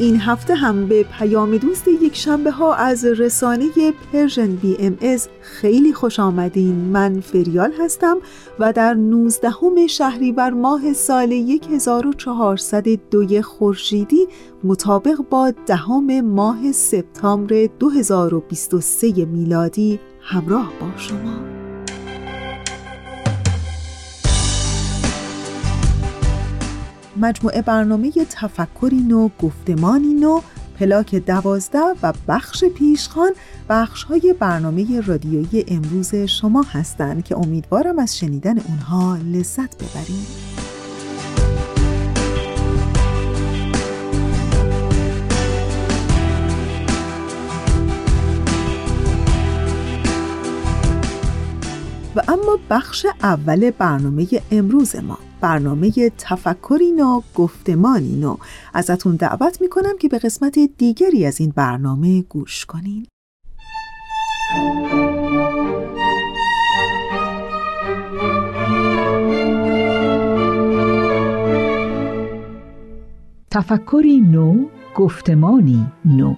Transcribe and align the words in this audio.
این 0.00 0.20
هفته 0.20 0.54
هم 0.54 0.86
به 0.86 1.02
پیام 1.02 1.56
دوست 1.56 1.88
یک 1.88 2.16
شنبه 2.16 2.50
ها 2.50 2.74
از 2.74 3.04
رسانه 3.04 3.92
Persian 4.12 4.56
BMS 4.56 5.28
خیلی 5.40 5.92
خوش 5.92 6.20
آمدین. 6.20 6.74
من 6.74 7.20
فریال 7.20 7.72
هستم 7.80 8.18
و 8.58 8.72
در 8.72 8.94
19 8.94 9.50
شهریور 9.88 10.50
ماه 10.50 10.92
سال 10.92 11.32
1402 11.32 13.42
خورشیدی 13.42 14.26
مطابق 14.64 15.16
با 15.30 15.52
دهم 15.66 16.20
ماه 16.20 16.72
سپتامبر 16.72 17.68
2023 17.78 19.24
میلادی 19.24 20.00
همراه 20.20 20.72
با 20.80 20.86
شما. 20.96 21.57
مجموعه 27.20 27.62
برنامه 27.62 28.12
تفکری 28.30 29.00
نو 29.00 29.28
گفتمانی 29.42 30.14
نو 30.14 30.40
پلاک 30.78 31.14
دوازده 31.14 31.94
و 32.02 32.12
بخش 32.28 32.64
پیشخان 32.64 33.30
بخش 33.68 34.02
های 34.02 34.34
برنامه 34.38 35.00
رادیویی 35.00 35.64
امروز 35.68 36.14
شما 36.14 36.62
هستند 36.62 37.24
که 37.24 37.38
امیدوارم 37.38 37.98
از 37.98 38.18
شنیدن 38.18 38.58
اونها 38.58 39.16
لذت 39.16 39.76
ببرید. 39.76 40.58
و 52.16 52.22
اما 52.28 52.58
بخش 52.70 53.06
اول 53.22 53.70
برنامه 53.70 54.26
امروز 54.50 54.96
ما 54.96 55.18
برنامه 55.40 55.92
تفکری 56.18 56.92
نو 56.92 57.20
گفتمانی 57.34 58.16
نو 58.16 58.36
ازتون 58.74 59.16
دعوت 59.16 59.60
می‌کنم 59.60 59.98
که 60.00 60.08
به 60.08 60.18
قسمت 60.18 60.58
دیگری 60.58 61.26
از 61.26 61.40
این 61.40 61.52
برنامه 61.56 62.22
گوش 62.22 62.66
کنین. 62.66 63.06
تفکری 73.50 74.20
نو 74.20 74.64
گفتمانی 74.94 75.86
نو. 76.04 76.34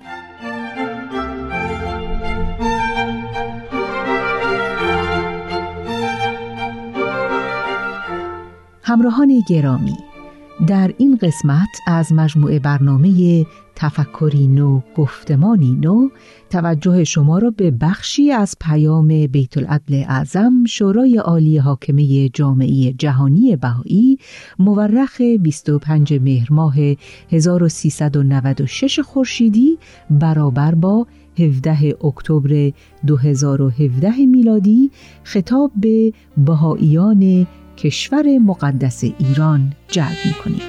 همراهان 8.90 9.42
گرامی 9.48 9.96
در 10.66 10.94
این 10.98 11.16
قسمت 11.16 11.68
از 11.86 12.12
مجموعه 12.12 12.58
برنامه 12.58 13.46
تفکری 13.74 14.46
نو 14.46 14.80
گفتمانی 14.96 15.78
نو 15.82 16.08
توجه 16.50 17.04
شما 17.04 17.38
را 17.38 17.50
به 17.50 17.70
بخشی 17.70 18.32
از 18.32 18.56
پیام 18.60 19.26
بیت 19.26 19.58
العدل 19.58 20.04
اعظم 20.08 20.64
شورای 20.64 21.16
عالی 21.16 21.58
حاکمه 21.58 22.28
جامعه 22.28 22.92
جهانی 22.92 23.56
بهایی 23.56 24.18
مورخ 24.58 25.20
25 25.20 26.14
مهر 26.14 26.52
ماه 26.52 26.74
1396 27.30 29.00
خورشیدی 29.00 29.78
برابر 30.10 30.74
با 30.74 31.06
17 31.38 31.94
اکتبر 32.04 32.72
2017 33.06 34.26
میلادی 34.26 34.90
خطاب 35.24 35.70
به 35.76 36.12
بهاییان 36.36 37.46
کشور 37.80 38.38
مقدس 38.38 39.04
ایران 39.04 39.72
جلب 39.88 40.16
می‌کنیم 40.24 40.60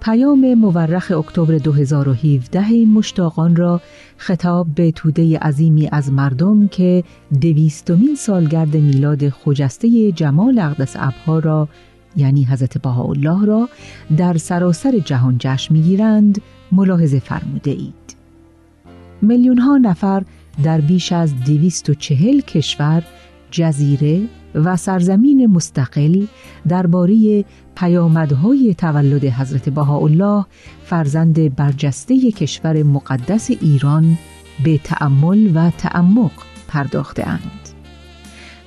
پیام 0.00 0.54
مورخ 0.54 1.12
اکتبر 1.18 1.58
2017 1.58 2.84
مشتاقان 2.84 3.56
را 3.56 3.80
خطاب 4.16 4.66
به 4.74 4.90
توده 4.90 5.38
عظیمی 5.38 5.88
از 5.92 6.12
مردم 6.12 6.68
که 6.68 7.04
دویستمین 7.40 8.14
سالگرد 8.14 8.76
میلاد 8.76 9.28
خجسته 9.28 10.12
جمال 10.12 10.58
اقدس 10.58 10.96
ابها 10.96 11.38
را 11.38 11.68
یعنی 12.16 12.44
حضرت 12.44 12.78
بهاءالله 12.78 13.46
را 13.46 13.68
در 14.16 14.36
سراسر 14.36 14.98
جهان 14.98 15.36
جشن 15.38 15.74
می‌گیرند 15.74 16.40
ملاحظه 16.72 17.18
فرموده 17.18 17.70
اید. 17.70 18.16
میلیون 19.22 19.58
ها 19.58 19.76
نفر 19.76 20.22
در 20.62 20.80
بیش 20.80 21.12
از 21.12 21.34
چهل 21.98 22.40
کشور 22.40 23.02
جزیره 23.50 24.22
و 24.54 24.76
سرزمین 24.76 25.46
مستقل 25.46 26.26
درباره 26.68 27.44
پیامدهای 27.76 28.74
تولد 28.74 29.24
حضرت 29.24 29.68
بهاءالله 29.68 30.46
فرزند 30.84 31.56
برجسته 31.56 32.32
کشور 32.32 32.82
مقدس 32.82 33.50
ایران 33.50 34.18
به 34.64 34.78
تأمل 34.78 35.50
و 35.54 35.70
تعمق 35.70 36.32
پرداختهاند. 36.68 37.68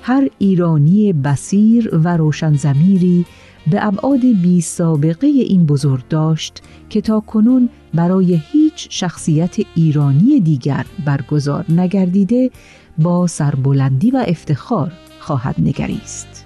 هر 0.02 0.30
ایرانی 0.38 1.14
بسیر 1.14 1.96
و 1.96 2.18
روشن 2.18 2.54
زمیری 2.54 3.26
به 3.72 3.85
ابعاد 3.85 4.19
بی 4.19 4.62
سابقه 4.62 5.28
این 5.28 5.66
بزرگ 5.66 6.07
داشت 6.07 6.63
که 6.90 7.02
تا 7.02 7.19
کنون 7.19 7.69
برای 7.94 8.41
هیچ 8.52 8.88
شخصیت 8.91 9.56
ایرانی 9.75 10.40
دیگر 10.40 10.85
برگزار 11.06 11.66
نگردیده 11.69 12.52
با 12.97 13.28
سربلندی 13.28 14.12
و 14.12 14.25
افتخار 14.28 14.91
خواهد 15.19 15.56
نگریست. 15.59 16.46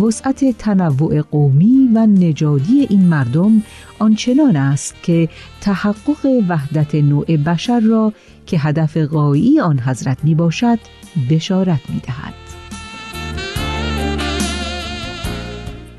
وسعت 0.00 0.58
تنوع 0.58 1.20
قومی 1.20 1.90
و 1.94 2.06
نژادی 2.06 2.86
این 2.90 3.02
مردم 3.02 3.62
آنچنان 3.98 4.56
است 4.56 4.94
که 5.02 5.28
تحقق 5.60 6.26
وحدت 6.48 6.94
نوع 6.94 7.36
بشر 7.36 7.80
را 7.80 8.12
که 8.46 8.58
هدف 8.58 8.96
غایی 8.96 9.60
آن 9.60 9.80
حضرت 9.80 10.24
می 10.24 10.34
باشد 10.34 10.78
بشارت 11.30 11.80
می 11.90 12.00
دهد. 12.00 12.43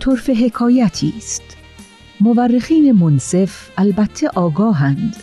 طرف 0.05 0.29
حکایتی 0.29 1.13
است. 1.17 1.41
مورخین 2.21 2.91
منصف 2.91 3.69
البته 3.77 4.29
آگاهند 4.35 5.15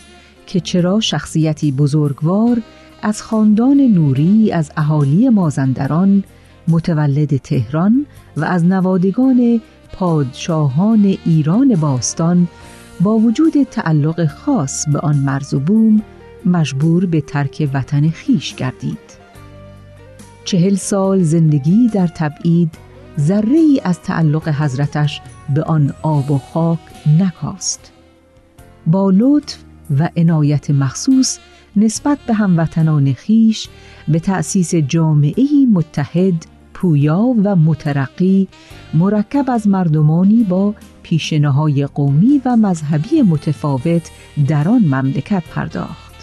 که 0.47 0.59
چرا 0.59 0.99
شخصیتی 0.99 1.71
بزرگوار 1.71 2.61
از 3.01 3.21
خاندان 3.21 3.77
نوری 3.81 4.51
از 4.51 4.71
اهالی 4.77 5.29
مازندران 5.29 6.23
متولد 6.67 7.37
تهران 7.37 8.05
و 8.37 8.45
از 8.45 8.65
نوادگان 8.65 9.61
پادشاهان 9.93 11.17
ایران 11.25 11.75
باستان 11.75 12.47
با 13.01 13.17
وجود 13.17 13.63
تعلق 13.63 14.25
خاص 14.25 14.87
به 14.87 14.99
آن 14.99 15.15
مرز 15.15 15.53
و 15.53 15.59
بوم 15.59 16.01
مجبور 16.45 17.05
به 17.05 17.21
ترک 17.21 17.69
وطن 17.73 18.09
خیش 18.09 18.55
گردید. 18.55 19.17
چهل 20.45 20.75
سال 20.75 21.23
زندگی 21.23 21.87
در 21.87 22.07
تبعید 22.07 22.77
ذره 23.19 23.57
ای 23.57 23.81
از 23.83 24.01
تعلق 24.01 24.47
حضرتش 24.47 25.21
به 25.55 25.63
آن 25.63 25.93
آب 26.01 26.31
و 26.31 26.37
خاک 26.37 26.79
نکاست. 27.19 27.91
با 28.87 29.09
لطف 29.09 29.57
و 29.99 30.09
عنایت 30.17 30.69
مخصوص 30.69 31.39
نسبت 31.75 32.17
به 32.27 32.33
هموطنان 32.33 33.13
خیش 33.13 33.69
به 34.07 34.19
تأسیس 34.19 34.75
جامعه 34.75 35.45
متحد 35.71 36.45
پویا 36.73 37.35
و 37.43 37.55
مترقی 37.55 38.47
مرکب 38.93 39.49
از 39.49 39.67
مردمانی 39.67 40.43
با 40.43 40.73
پیشنهای 41.03 41.85
قومی 41.85 42.41
و 42.45 42.55
مذهبی 42.55 43.21
متفاوت 43.21 44.11
در 44.47 44.69
آن 44.69 44.85
مملکت 44.85 45.43
پرداخت. 45.55 46.13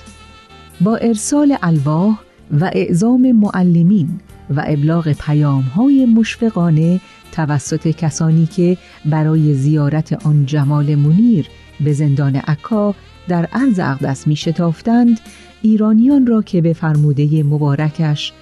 با 0.81 0.97
ارسال 0.97 1.57
الواح 1.63 2.19
و 2.61 2.71
اعزام 2.75 3.33
معلمین 3.33 4.21
و 4.51 4.65
ابلاغ 4.67 5.13
پیام 5.13 5.63
های 5.63 6.07
مشفقانه 6.07 7.01
توسط 7.33 7.89
کسانی 7.89 8.47
که 8.47 8.77
برای 9.05 9.55
زیارت 9.55 10.27
آن 10.27 10.47
جمال 10.47 10.95
منیر 10.95 11.47
به 11.81 11.93
زندان 11.93 12.37
عکا 12.37 12.95
در 13.29 13.49
عرض 13.53 13.79
اقدس 13.79 14.27
می 14.27 14.37
شتافتند 14.37 15.21
ایرانیان 15.63 16.27
را 16.27 16.43
که 16.43 16.61
به 16.61 16.73
فرموده 16.73 17.43
مبارکش 17.43 18.33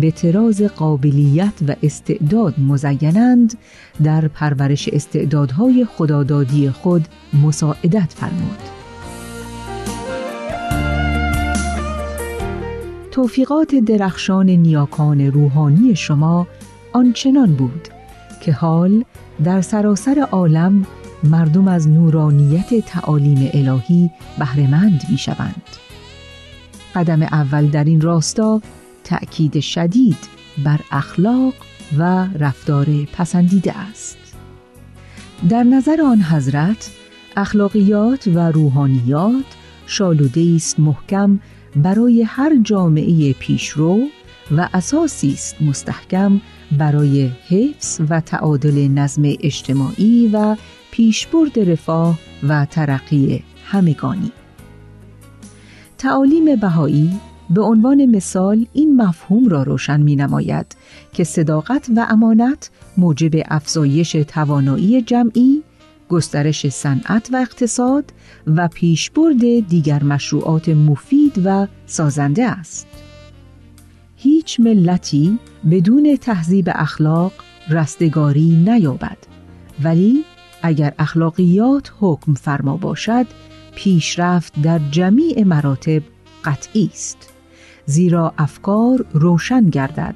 به 0.00 0.10
تراز 0.10 0.62
قابلیت 0.62 1.52
و 1.68 1.76
استعداد 1.82 2.60
مزینند 2.60 3.58
در 4.04 4.28
پرورش 4.28 4.88
استعدادهای 4.88 5.84
خدادادی 5.84 6.70
خود 6.70 7.08
مساعدت 7.42 8.12
فرمود. 8.16 8.79
توفیقات 13.10 13.74
درخشان 13.74 14.50
نیاکان 14.50 15.20
روحانی 15.20 15.96
شما 15.96 16.46
آنچنان 16.92 17.54
بود 17.54 17.88
که 18.40 18.52
حال 18.52 19.04
در 19.44 19.60
سراسر 19.60 20.26
عالم 20.32 20.86
مردم 21.24 21.68
از 21.68 21.88
نورانیت 21.88 22.86
تعالیم 22.86 23.50
الهی 23.54 24.10
بهرهمند 24.38 25.02
می 25.10 25.18
شوند. 25.18 25.62
قدم 26.94 27.22
اول 27.22 27.66
در 27.66 27.84
این 27.84 28.00
راستا 28.00 28.60
تأکید 29.04 29.60
شدید 29.60 30.18
بر 30.64 30.80
اخلاق 30.90 31.54
و 31.98 32.26
رفتار 32.38 32.86
پسندیده 33.12 33.78
است. 33.78 34.18
در 35.48 35.62
نظر 35.62 36.00
آن 36.02 36.22
حضرت 36.22 36.90
اخلاقیات 37.36 38.26
و 38.26 38.38
روحانیات 38.38 39.44
شالوده 39.86 40.52
است 40.56 40.80
محکم 40.80 41.40
برای 41.76 42.22
هر 42.22 42.56
جامعه 42.62 43.32
پیشرو 43.32 44.00
و 44.56 44.68
اساسی 44.74 45.32
است 45.32 45.62
مستحکم 45.62 46.40
برای 46.78 47.30
حفظ 47.48 48.00
و 48.10 48.20
تعادل 48.20 48.88
نظم 48.88 49.22
اجتماعی 49.40 50.30
و 50.32 50.56
پیشبرد 50.90 51.58
رفاه 51.58 52.18
و 52.48 52.64
ترقی 52.64 53.44
همگانی. 53.64 54.32
تعالیم 55.98 56.56
بهایی 56.56 57.12
به 57.50 57.62
عنوان 57.62 58.06
مثال 58.06 58.66
این 58.72 59.02
مفهوم 59.02 59.48
را 59.48 59.62
روشن 59.62 60.00
می 60.00 60.16
نماید 60.16 60.66
که 61.12 61.24
صداقت 61.24 61.90
و 61.96 62.06
امانت 62.10 62.70
موجب 62.96 63.42
افزایش 63.44 64.12
توانایی 64.12 65.02
جمعی، 65.02 65.62
گسترش 66.10 66.68
صنعت 66.68 67.28
و 67.32 67.36
اقتصاد 67.36 68.12
و 68.46 68.68
پیشبرد 68.68 69.68
دیگر 69.68 70.02
مشروعات 70.02 70.68
مفید 70.68 71.42
و 71.44 71.66
سازنده 71.86 72.44
است. 72.44 72.86
هیچ 74.16 74.60
ملتی 74.60 75.38
بدون 75.70 76.16
تهذیب 76.20 76.68
اخلاق 76.74 77.32
رستگاری 77.68 78.64
نیابد. 78.68 79.18
ولی 79.82 80.24
اگر 80.62 80.94
اخلاقیات 80.98 81.92
حکم 82.00 82.34
فرما 82.34 82.76
باشد 82.76 83.26
پیشرفت 83.74 84.62
در 84.62 84.80
جمیع 84.90 85.44
مراتب 85.44 86.02
قطعی 86.44 86.90
است. 86.92 87.32
زیرا 87.86 88.34
افکار 88.38 89.06
روشن 89.12 89.70
گردد 89.70 90.14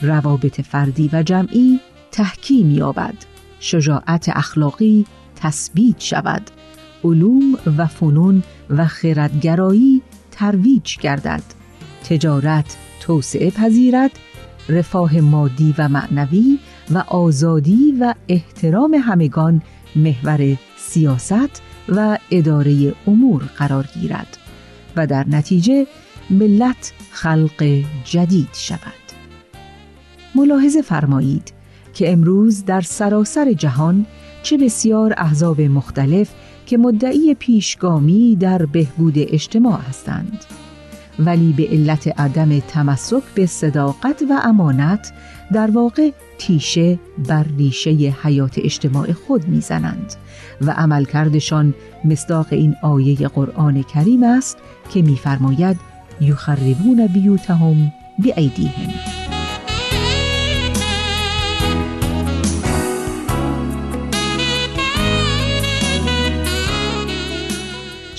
روابط 0.00 0.60
فردی 0.60 1.10
و 1.12 1.22
جمعی 1.22 1.80
تحکیم 2.10 2.70
یابد. 2.70 3.14
شجاعت 3.60 4.28
اخلاقی 4.28 5.06
تثبیت 5.44 6.00
شود. 6.00 6.42
علوم 7.04 7.58
و 7.76 7.86
فنون 7.86 8.42
و 8.70 8.86
خردگرایی 8.86 10.02
ترویج 10.30 10.98
گردد. 10.98 11.42
تجارت 12.04 12.76
توسعه 13.00 13.50
پذیرد. 13.50 14.10
رفاه 14.68 15.20
مادی 15.20 15.74
و 15.78 15.88
معنوی 15.88 16.58
و 16.90 16.98
آزادی 16.98 17.96
و 18.00 18.14
احترام 18.28 18.94
همگان 18.94 19.62
محور 19.96 20.56
سیاست 20.76 21.62
و 21.88 22.18
اداره 22.30 22.94
امور 23.06 23.42
قرار 23.42 23.88
گیرد 23.94 24.38
و 24.96 25.06
در 25.06 25.28
نتیجه 25.28 25.86
ملت 26.30 26.92
خلق 27.10 27.82
جدید 28.04 28.48
شود. 28.52 29.04
ملاحظه 30.34 30.82
فرمایید 30.82 31.52
که 31.94 32.12
امروز 32.12 32.64
در 32.64 32.80
سراسر 32.80 33.52
جهان 33.52 34.06
چه 34.44 34.58
بسیار 34.58 35.14
احزاب 35.16 35.60
مختلف 35.60 36.30
که 36.66 36.78
مدعی 36.78 37.34
پیشگامی 37.34 38.36
در 38.36 38.66
بهبود 38.66 39.14
اجتماع 39.16 39.80
هستند. 39.80 40.44
ولی 41.18 41.52
به 41.52 41.66
علت 41.66 42.20
عدم 42.20 42.58
تمسک 42.58 43.22
به 43.34 43.46
صداقت 43.46 44.22
و 44.30 44.40
امانت 44.44 45.12
در 45.52 45.70
واقع 45.70 46.10
تیشه 46.38 46.98
بر 47.28 47.46
ریشه 47.58 47.90
حیات 48.22 48.58
اجتماع 48.58 49.12
خود 49.12 49.48
می‌زنند 49.48 50.14
و 50.60 50.70
عملکردشان 50.70 51.74
مصداق 52.04 52.46
این 52.50 52.74
آیه 52.82 53.28
قرآن 53.28 53.82
کریم 53.82 54.22
است 54.22 54.58
که 54.94 55.02
میفرماید 55.02 55.76
یخربون 56.20 57.06
بیوتهم 57.06 57.92
بیایدیهم 58.18 59.23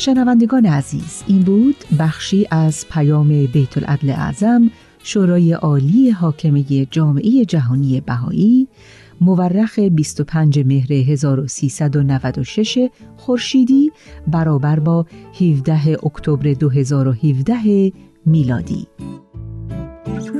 شنوندگان 0.06 0.66
عزیز 0.66 1.24
این 1.28 1.42
بود 1.42 1.75
بخشی 2.00 2.48
از 2.52 2.86
پیام 2.92 3.46
بیت 3.46 3.78
العدل 3.78 4.10
اعظم 4.10 4.72
شورای 5.04 5.54
عالی 5.54 6.10
حاکمه 6.10 6.63
جامعه 6.92 7.46
جهانی 7.46 8.02
بهایی 8.02 8.68
مورخ 9.22 9.80
25 9.80 10.60
مهر 10.60 10.94
1396 10.94 12.90
خورشیدی 13.18 13.92
برابر 14.28 14.80
با 14.80 15.06
17 15.42 15.98
اکتبر 16.06 16.54
2017 16.54 17.92
میلادی. 18.25 18.88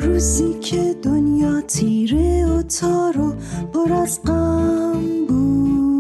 روزی 0.02 0.54
که 0.62 0.96
دنیا 1.04 1.62
تیره 1.62 2.46
و 2.46 2.62
تار 2.62 3.20
و 3.20 3.36
پر 3.74 3.94
از 3.94 4.20
غم 4.26 5.26
بود. 5.28 5.95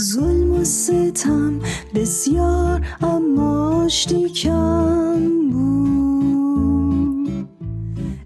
ظلم 0.00 0.52
و 0.52 0.64
ستم 0.64 1.60
بسیار 1.94 2.86
اما 3.02 3.88
کم 4.34 5.50
بود. 5.50 7.48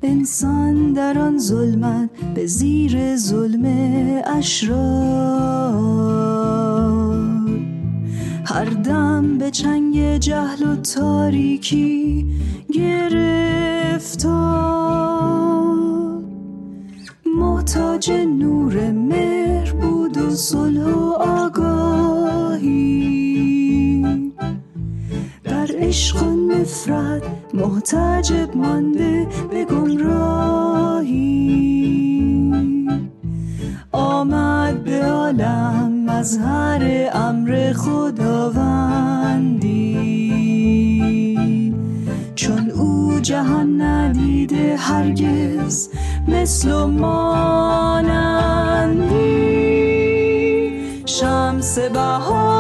انسان 0.03 0.93
در 0.93 1.19
آن 1.19 1.39
ظلمت 1.39 2.11
به 2.35 2.47
زیر 2.47 3.17
ظلم 3.17 3.65
اشرار. 4.27 5.53
هر 8.45 8.65
دم 8.65 9.39
به 9.39 9.51
چنگ 9.51 10.17
جهل 10.19 10.63
و 10.63 10.77
تاریکی 10.77 12.27
گرفتار. 12.75 14.62
نفرت 26.73 27.23
محتجب 27.55 28.57
مانده 28.57 29.29
به 29.51 29.65
گمراهی. 29.65 31.33
آمد 33.93 34.85
به 34.85 35.05
عالم 35.05 36.05
مظهر 36.11 37.11
امر 37.13 37.73
خداوندی. 37.73 38.63
چون 42.35 42.71
او 42.71 43.21
جهان 43.23 43.83
ندیده 43.83 44.77
هرگز 44.77 45.89
مثل 46.29 46.85
مانندی. 46.85 47.53
شمس 51.07 51.79
بها 51.79 52.52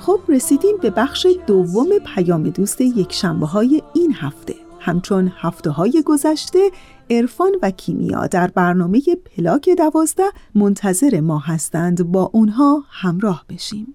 خب 0.00 0.20
رسیدیم 0.28 0.76
به 0.82 0.90
بخش 0.90 1.26
دوم 1.46 1.88
پیام 2.14 2.50
دوست 2.50 2.80
یک 2.80 3.12
شنبه 3.12 3.46
های 3.46 3.82
این 3.94 4.14
هفته. 4.14 4.54
همچون 4.80 5.32
هفته 5.36 5.70
های 5.70 6.02
گذشته 6.06 6.70
عرفان 7.10 7.52
و 7.62 7.70
کیمیا 7.70 8.26
در 8.26 8.46
برنامه 8.46 9.00
پلاک 9.36 9.70
دوازده 9.78 10.30
منتظر 10.54 11.20
ما 11.20 11.38
هستند 11.38 12.12
با 12.12 12.30
اونها 12.32 12.84
همراه 12.90 13.44
بشیم. 13.48 13.94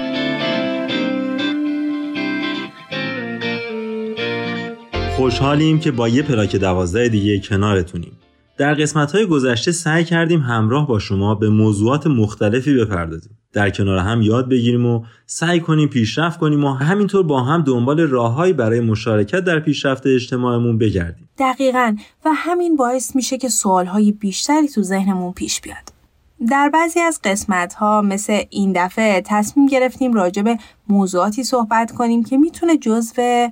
خوشحالیم 5.21 5.79
که 5.79 5.91
با 5.91 6.09
یه 6.09 6.21
پلاک 6.21 6.55
دوازده 6.55 7.07
دیگه 7.07 7.39
کنارتونیم. 7.39 8.11
در 8.57 8.73
قسمت 8.73 9.11
های 9.11 9.25
گذشته 9.25 9.71
سعی 9.71 10.03
کردیم 10.03 10.39
همراه 10.39 10.87
با 10.87 10.99
شما 10.99 11.35
به 11.35 11.49
موضوعات 11.49 12.07
مختلفی 12.07 12.73
بپردازیم. 12.73 13.37
در 13.53 13.69
کنار 13.69 13.97
هم 13.97 14.21
یاد 14.21 14.49
بگیریم 14.49 14.85
و 14.85 15.03
سعی 15.25 15.59
کنیم 15.59 15.89
پیشرفت 15.89 16.39
کنیم 16.39 16.63
و 16.63 16.73
همینطور 16.73 17.23
با 17.23 17.43
هم 17.43 17.61
دنبال 17.61 17.99
راههایی 17.99 18.53
برای 18.53 18.79
مشارکت 18.79 19.39
در 19.39 19.59
پیشرفت 19.59 20.07
اجتماعمون 20.07 20.77
بگردیم. 20.77 21.29
دقیقا. 21.37 21.95
و 22.25 22.29
همین 22.35 22.75
باعث 22.75 23.15
میشه 23.15 23.37
که 23.37 23.49
سوالهای 23.49 24.11
بیشتری 24.11 24.67
تو 24.67 24.81
ذهنمون 24.81 25.33
پیش 25.33 25.61
بیاد. 25.61 26.01
در 26.49 26.69
بعضی 26.69 26.99
از 26.99 27.19
قسمت 27.23 27.73
ها 27.73 28.01
مثل 28.01 28.41
این 28.49 28.73
دفعه 28.75 29.21
تصمیم 29.25 29.65
گرفتیم 29.65 30.13
راجع 30.13 30.41
به 30.41 30.57
موضوعاتی 30.89 31.43
صحبت 31.43 31.91
کنیم 31.91 32.23
که 32.23 32.37
می‌تونه 32.37 32.77
جزو 32.77 33.49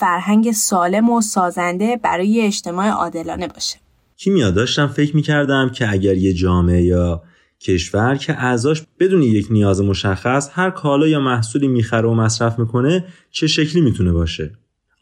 فرهنگ 0.00 0.52
سالم 0.52 1.10
و 1.10 1.20
سازنده 1.20 1.96
برای 1.96 2.40
اجتماع 2.46 2.88
عادلانه 2.88 3.48
باشه. 3.48 3.76
کیمیا 4.16 4.50
داشتم 4.50 4.86
فکر 4.86 5.16
می‌کردم 5.16 5.68
که 5.68 5.90
اگر 5.90 6.16
یه 6.16 6.32
جامعه 6.32 6.82
یا 6.82 7.22
کشور 7.60 8.16
که 8.16 8.32
اعضاش 8.32 8.82
بدون 9.00 9.22
یک 9.22 9.46
نیاز 9.50 9.80
مشخص 9.80 10.50
هر 10.52 10.70
کالا 10.70 11.06
یا 11.06 11.20
محصولی 11.20 11.68
می‌خره 11.68 12.08
و 12.08 12.14
مصرف 12.14 12.58
می‌کنه 12.58 13.04
چه 13.30 13.46
شکلی 13.46 13.80
می‌تونه 13.80 14.12
باشه؟ 14.12 14.50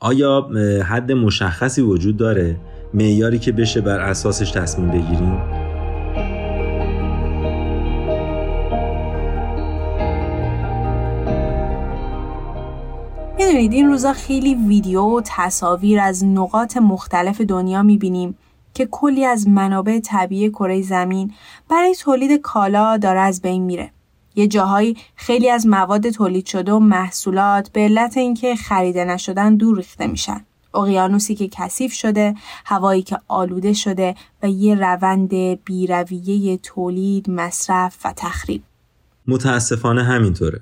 آیا 0.00 0.48
حد 0.84 1.12
مشخصی 1.12 1.82
وجود 1.82 2.16
داره؟ 2.16 2.60
معیاری 2.94 3.38
که 3.38 3.52
بشه 3.52 3.80
بر 3.80 4.00
اساسش 4.00 4.50
تصمیم 4.50 4.90
بگیریم؟ 4.90 5.57
می‌دونید 13.48 13.72
این 13.72 13.86
روزا 13.86 14.12
خیلی 14.12 14.54
ویدیو 14.54 15.02
و 15.02 15.20
تصاویر 15.24 16.00
از 16.00 16.24
نقاط 16.24 16.76
مختلف 16.76 17.40
دنیا 17.40 17.82
می‌بینیم 17.82 18.38
که 18.74 18.86
کلی 18.86 19.24
از 19.24 19.48
منابع 19.48 20.00
طبیعی 20.00 20.50
کره 20.50 20.82
زمین 20.82 21.34
برای 21.68 21.94
تولید 21.94 22.40
کالا 22.40 22.96
داره 22.96 23.20
از 23.20 23.42
بین 23.42 23.62
میره. 23.62 23.90
یه 24.34 24.46
جاهایی 24.46 24.96
خیلی 25.16 25.50
از 25.50 25.66
مواد 25.66 26.10
تولید 26.10 26.46
شده 26.46 26.72
و 26.72 26.78
محصولات 26.78 27.72
به 27.72 27.80
علت 27.80 28.16
اینکه 28.16 28.56
خریده 28.56 29.04
نشدن 29.04 29.56
دور 29.56 29.76
ریخته 29.76 30.06
میشن. 30.06 30.44
اقیانوسی 30.74 31.34
که 31.34 31.48
کثیف 31.52 31.92
شده، 31.92 32.34
هوایی 32.64 33.02
که 33.02 33.18
آلوده 33.28 33.72
شده 33.72 34.14
و 34.42 34.48
یه 34.48 34.74
روند 34.74 35.34
بیرویه 35.64 36.56
تولید، 36.56 37.30
مصرف 37.30 37.96
و 38.04 38.12
تخریب. 38.16 38.62
متاسفانه 39.26 40.04
همینطوره. 40.04 40.60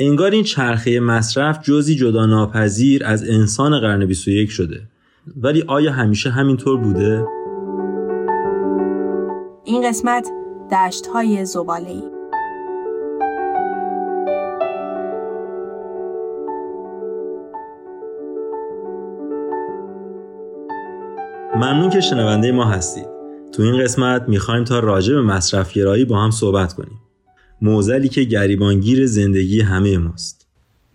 انگار 0.00 0.30
این 0.30 0.44
چرخه 0.44 1.00
مصرف 1.00 1.58
جزی 1.62 1.94
جدا 1.94 2.26
ناپذیر 2.26 3.04
از 3.04 3.28
انسان 3.28 3.80
قرن 3.80 4.06
21 4.06 4.50
شده. 4.50 4.80
ولی 5.36 5.64
آیا 5.66 5.92
همیشه 5.92 6.30
همینطور 6.30 6.78
بوده؟ 6.80 7.26
این 9.64 9.88
قسمت 9.88 10.28
دشت 10.72 11.06
های 11.06 11.44
زباله 11.44 11.88
ای. 11.88 12.02
ممنون 21.56 21.90
که 21.90 22.00
شنونده 22.00 22.52
ما 22.52 22.64
هستید. 22.64 23.06
تو 23.52 23.62
این 23.62 23.82
قسمت 23.82 24.28
می‌خوایم 24.28 24.64
تا 24.64 24.78
راجع 24.78 25.14
به 25.14 25.22
مصرف 25.22 25.72
گرایی 25.72 26.04
با 26.04 26.18
هم 26.18 26.30
صحبت 26.30 26.72
کنیم. 26.72 27.00
موزلی 27.62 28.08
که 28.08 28.22
گریبانگیر 28.22 29.06
زندگی 29.06 29.60
همه 29.60 29.98
ماست. 29.98 30.46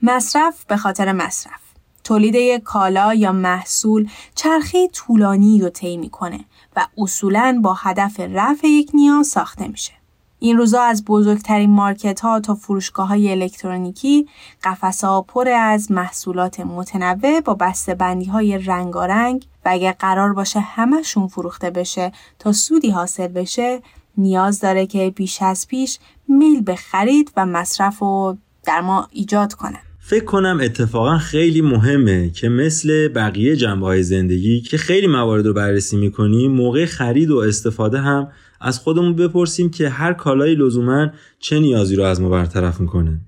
مصرف 0.04 0.66
به 0.66 0.78
خاطر 0.78 1.12
مصرف. 1.12 1.62
تولید 2.04 2.36
یک 2.36 2.64
کالا 2.64 3.14
یا 3.14 3.32
محصول 3.32 4.10
چرخه 4.36 4.88
طولانی 4.88 5.62
رو 5.62 5.70
طی 5.70 5.98
می‌کنه 5.98 6.40
و 6.76 6.88
اصولاً 6.98 7.60
با 7.64 7.74
هدف 7.74 8.20
رفع 8.20 8.68
یک 8.68 8.92
نیاز 8.94 9.28
ساخته 9.28 9.68
میشه. 9.68 9.92
این 10.40 10.58
روزا 10.58 10.82
از 10.82 11.06
بزرگترین 11.06 11.70
مارکت 11.70 12.20
ها 12.20 12.40
تا 12.40 12.56
فروشگاه 12.56 13.08
های 13.08 13.32
الکترونیکی 13.32 14.28
قفس 14.64 15.04
ها 15.04 15.22
پر 15.22 15.50
از 15.50 15.92
محصولات 15.92 16.60
متنوع 16.60 17.42
با 17.42 17.54
بسته 17.54 17.96
بندی 17.96 18.26
های 18.26 18.58
رنگارنگ 18.58 19.46
و 19.66 19.70
اگر 19.72 19.92
قرار 19.92 20.34
باشه 20.34 20.60
همشون 20.60 21.28
فروخته 21.28 21.70
بشه 21.70 22.12
تا 22.40 22.52
سودی 22.52 22.90
حاصل 22.90 23.28
بشه 23.28 23.82
نیاز 24.18 24.60
داره 24.60 24.86
که 24.86 25.14
بیش 25.16 25.42
از 25.42 25.68
پیش 25.68 26.00
میل 26.28 26.62
به 26.62 26.76
خرید 26.76 27.32
و 27.38 27.46
مصرف 27.46 28.00
رو 28.00 28.38
در 28.66 28.82
ما 28.82 29.08
ایجاد 29.12 29.54
کنه. 29.54 29.78
فکر 30.00 30.26
کنم 30.26 30.60
اتفاقا 30.62 31.18
خیلی 31.18 31.62
مهمه 31.62 32.30
که 32.30 32.50
مثل 32.50 33.08
بقیه 33.08 33.56
جنبه 33.56 33.86
های 33.86 34.04
زندگی 34.04 34.62
که 34.62 34.78
خیلی 34.78 35.08
موارد 35.08 35.46
رو 35.46 35.54
بررسی 35.54 35.98
می‌کنیم 35.98 36.52
موقع 36.52 36.86
خرید 36.86 37.32
و 37.32 37.38
استفاده 37.38 38.00
هم 38.00 38.28
از 38.62 38.80
خودمون 38.80 39.16
بپرسیم 39.16 39.70
که 39.70 39.90
هر 39.90 40.14
کالای 40.14 40.56
لزوما 40.56 41.08
چه 41.40 41.60
نیازی 41.60 41.96
رو 41.96 42.04
از 42.04 42.22
ما 42.22 42.30
برطرف 42.30 42.80
می‌کنه 42.80 43.22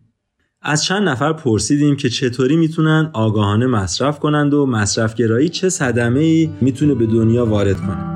از 0.62 0.84
چند 0.84 1.10
نفر 1.10 1.34
پرسیدیم 1.34 1.96
که 1.96 2.10
چطوری 2.10 2.56
می‌تونن 2.56 3.10
آگاهانه 3.14 3.68
مصرف 3.68 4.20
کنند 4.20 4.54
و 4.54 4.66
مصرفگرایی 4.66 5.50
چه 5.50 5.70
صدمه 5.70 6.20
ای 6.20 6.50
می‌تونه 6.62 6.96
به 6.96 7.06
دنیا 7.06 7.46
وارد 7.46 7.78
کنه 7.78 8.15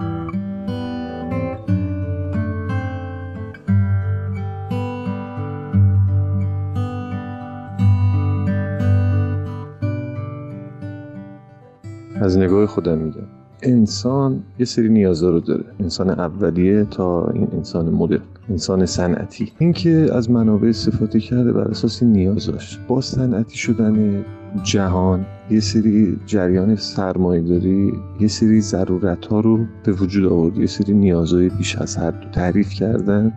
از 12.22 12.38
نگاه 12.38 12.66
خودم 12.66 12.98
میگم. 12.98 13.28
انسان 13.62 14.44
یه 14.60 14.66
سری 14.66 14.90
نیازا 14.90 15.30
رو 15.30 15.40
داره. 15.40 15.64
انسان 15.80 16.10
اولیه 16.10 16.86
تا 16.92 17.28
این 17.28 17.48
انسان 17.54 17.90
مدرن 17.90 18.22
انسان 18.50 18.86
صنعتی. 18.86 19.52
اینکه 19.58 20.10
از 20.14 20.32
منابع 20.32 20.68
استفاده 20.70 21.20
کرده 21.20 21.54
بر 21.54 21.68
اساس 21.68 22.04
نیازاش. 22.04 22.80
با 22.88 23.02
صنعتی 23.02 23.58
شدن 23.58 24.26
جهان 24.64 25.26
یه 25.52 25.60
سری 25.60 26.18
جریان 26.26 26.76
سرمایه 26.76 27.42
داری 27.42 27.94
یه 28.20 28.28
سری 28.28 28.62
ضرورت 28.62 29.26
ها 29.26 29.40
رو 29.40 29.66
به 29.84 29.92
وجود 29.92 30.32
آورد. 30.32 30.58
یه 30.58 30.66
سری 30.66 30.94
نیازهای 30.94 31.50
بیش 31.50 31.76
از 31.76 31.98
حد 31.98 32.24
رو 32.24 32.32
تعریف 32.32 32.70
کردن 32.70 33.34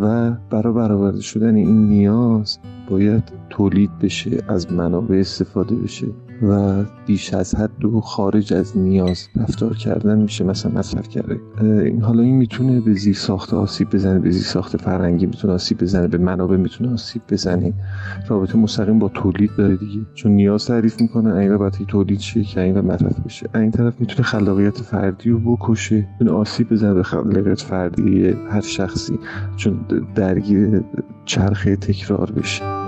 و 0.00 0.30
برای 0.50 0.74
برآورده 0.74 1.20
شدن 1.20 1.54
این 1.54 1.88
نیاز 1.88 2.58
باید 2.90 3.22
تولید 3.50 3.98
بشه 3.98 4.30
از 4.48 4.72
منابع 4.72 5.16
استفاده 5.16 5.74
بشه. 5.74 6.06
و 6.42 6.84
بیش 7.06 7.34
از 7.34 7.54
حد 7.54 7.84
و 7.84 8.00
خارج 8.00 8.52
از 8.52 8.78
نیاز 8.78 9.28
رفتار 9.36 9.76
کردن 9.76 10.18
میشه 10.18 10.44
مثلا 10.44 10.72
مصرف 10.72 11.08
کرده. 11.08 11.40
این 11.62 12.02
حالا 12.02 12.22
این 12.22 12.36
می‌تونه 12.36 12.80
به 12.80 12.94
زیر 12.94 13.14
ساخت 13.14 13.54
آسیب 13.54 13.90
بزنه 13.90 14.18
به 14.18 14.30
زیر 14.30 14.42
ساخت 14.42 14.76
فرنگی 14.76 15.26
می‌تونه 15.26 15.54
آسیب 15.54 15.78
بزنه 15.78 16.08
به 16.08 16.18
منابع 16.18 16.56
می‌تونه 16.56 16.92
آسیب 16.92 17.22
بزنه. 17.30 17.72
رابطه 18.28 18.58
مستقیم 18.58 18.98
با 18.98 19.08
تولید 19.08 19.50
داره 19.58 19.76
دیگه. 19.76 20.00
چون 20.14 20.32
نیاز 20.32 20.66
تعریف 20.66 21.00
می‌کنه 21.00 21.34
این 21.34 21.56
باید 21.56 21.72
تولید 21.72 22.20
شه 22.20 22.42
که 22.42 22.60
این 22.60 22.80
مصرف 22.80 23.20
بشه. 23.20 23.48
این 23.54 23.70
طرف 23.70 24.00
می‌تونه 24.00 24.22
خلاقیت 24.22 24.78
فردی 24.78 25.30
رو 25.30 25.56
بکشه 25.56 26.08
می‌تونه 26.12 26.30
آسیب 26.30 26.70
بزنه 26.70 26.94
به 26.94 27.02
خلاقیت 27.02 27.60
فردی 27.60 28.34
هر 28.50 28.60
شخصی. 28.60 29.18
چون 29.56 29.80
درگیر 30.14 30.82
چرخه 31.24 31.76
تکرار 31.76 32.30
بشه. 32.30 32.79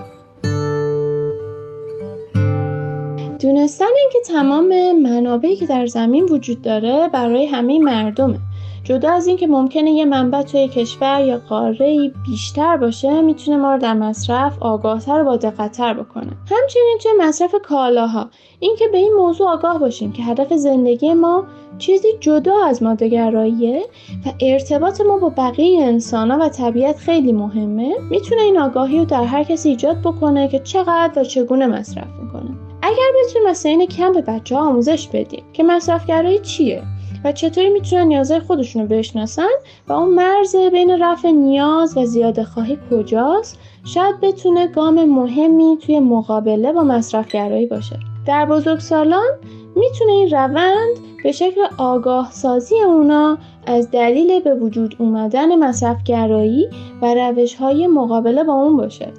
دونستن 3.42 3.87
اینکه 3.99 4.18
تمام 4.32 4.92
منابعی 4.92 5.56
که 5.56 5.66
در 5.66 5.87
زمین 5.87 6.25
وجود 6.25 6.62
داره 6.62 7.08
برای 7.12 7.46
همه 7.46 7.78
مردمه. 7.78 8.38
جدا 8.85 9.12
از 9.12 9.27
اینکه 9.27 9.47
ممکنه 9.47 9.91
یه 9.91 10.05
منبع 10.05 10.43
توی 10.43 10.69
کشور 10.69 11.21
یا 11.21 11.39
قاره 11.39 12.12
بیشتر 12.27 12.77
باشه 12.77 13.21
می‌تونه 13.21 13.57
ما 13.57 13.75
رو 13.75 13.81
در 13.81 13.95
مصرف 13.95 14.62
آگاهتر 14.62 15.23
و 15.23 15.25
با 15.25 15.37
دقتتر 15.37 15.95
بکنه. 15.95 16.31
همچنین 16.51 16.99
توی 17.03 17.12
مصرف 17.21 17.55
کالاها 17.65 18.31
اینکه 18.61 18.89
به 18.89 18.99
این 18.99 19.12
موضوع 19.19 19.49
آگاه 19.49 19.79
باشیم 19.79 20.12
که 20.12 20.23
هدف 20.23 20.53
زندگی 20.53 21.15
ما 21.15 21.45
چیزی 21.79 22.09
جدا 22.21 22.65
از 22.65 22.83
مادهگراییه 22.83 23.83
و 24.27 24.33
ارتباط 24.41 25.01
ما 25.01 25.19
با 25.19 25.29
بقیه 25.29 25.85
انسان 25.85 26.31
و 26.31 26.49
طبیعت 26.49 26.97
خیلی 26.97 27.33
مهمه 27.33 27.95
می‌تونه 28.11 28.43
این 28.43 28.59
آگاهی 28.59 28.99
رو 28.99 29.05
در 29.05 29.25
هر 29.25 29.45
کسی 29.45 29.69
ایجاد 29.69 30.01
بکنه 30.01 30.49
که 30.49 30.59
چقدر 30.59 31.21
و 31.21 31.25
چگونه 31.25 31.67
مصرف 31.67 32.09
می‌کنه. 32.23 32.51
اگر 32.83 33.25
بتونیم 33.25 33.49
مثلا 33.49 33.73
این 33.73 33.87
کم 33.87 34.12
به 34.12 34.21
بچه 34.21 34.57
ها 34.57 34.69
آموزش 34.69 35.09
بدیم 35.09 35.45
که 35.53 35.62
مصرفگرایی 35.62 36.39
چیه؟ 36.39 36.83
و 37.25 37.33
چطوری 37.33 37.71
می‌تونن 37.71 38.02
نیازهای 38.02 38.41
خودشون 38.41 38.83
رو 38.83 38.88
بشناسن؟ 38.88 39.49
و 39.88 39.93
اون 39.93 40.09
مرز 40.09 40.57
بین 40.57 41.02
رفع 41.02 41.31
نیاز 41.31 41.97
و 41.97 42.07
زیاده 42.07 42.45
خواهی 42.45 42.79
کجاست؟ 42.91 43.59
شاید 43.85 44.21
بتونه 44.21 44.67
گام 44.67 45.05
مهمی 45.05 45.79
توی 45.87 46.00
مقابله 46.00 46.73
با 46.73 46.83
مصرفگرایی 46.83 47.67
باشه. 47.67 47.99
در 48.26 48.47
بزرگسالان 48.47 49.31
می‌تونه 49.76 50.12
این 50.12 50.31
روند 50.31 50.97
به 51.25 51.33
شکل 51.33 51.61
آگاه 51.79 52.31
سازی 52.33 52.75
اونا 52.81 53.38
از 53.67 53.91
دلیل 53.91 54.41
به 54.41 54.55
وجود 54.55 54.97
اومدن 54.99 55.59
مصرفگرایی 55.59 56.69
و 57.02 57.14
روش 57.14 57.55
های 57.55 57.87
مقابله 57.87 58.45
با 58.45 58.52
اون 58.52 58.76
باشه. 58.76 59.12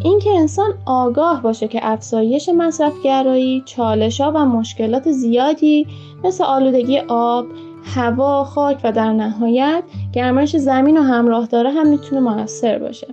اینکه 0.00 0.30
انسان 0.30 0.74
آگاه 0.86 1.42
باشه 1.42 1.68
که 1.68 1.80
افزایش 1.82 2.48
مصرفگرایی 2.48 3.62
چالشها 3.66 4.32
و 4.34 4.44
مشکلات 4.44 5.12
زیادی 5.12 5.86
مثل 6.24 6.44
آلودگی 6.44 6.98
آب، 6.98 7.46
هوا، 7.84 8.44
خاک 8.44 8.80
و 8.84 8.92
در 8.92 9.12
نهایت 9.12 9.82
گرمایش 10.12 10.56
زمین 10.56 10.98
و 10.98 11.02
همراه 11.02 11.46
داره 11.46 11.70
هم 11.70 11.86
می‌تونه 11.86 12.20
موثر 12.20 12.78
باشه. 12.78 13.06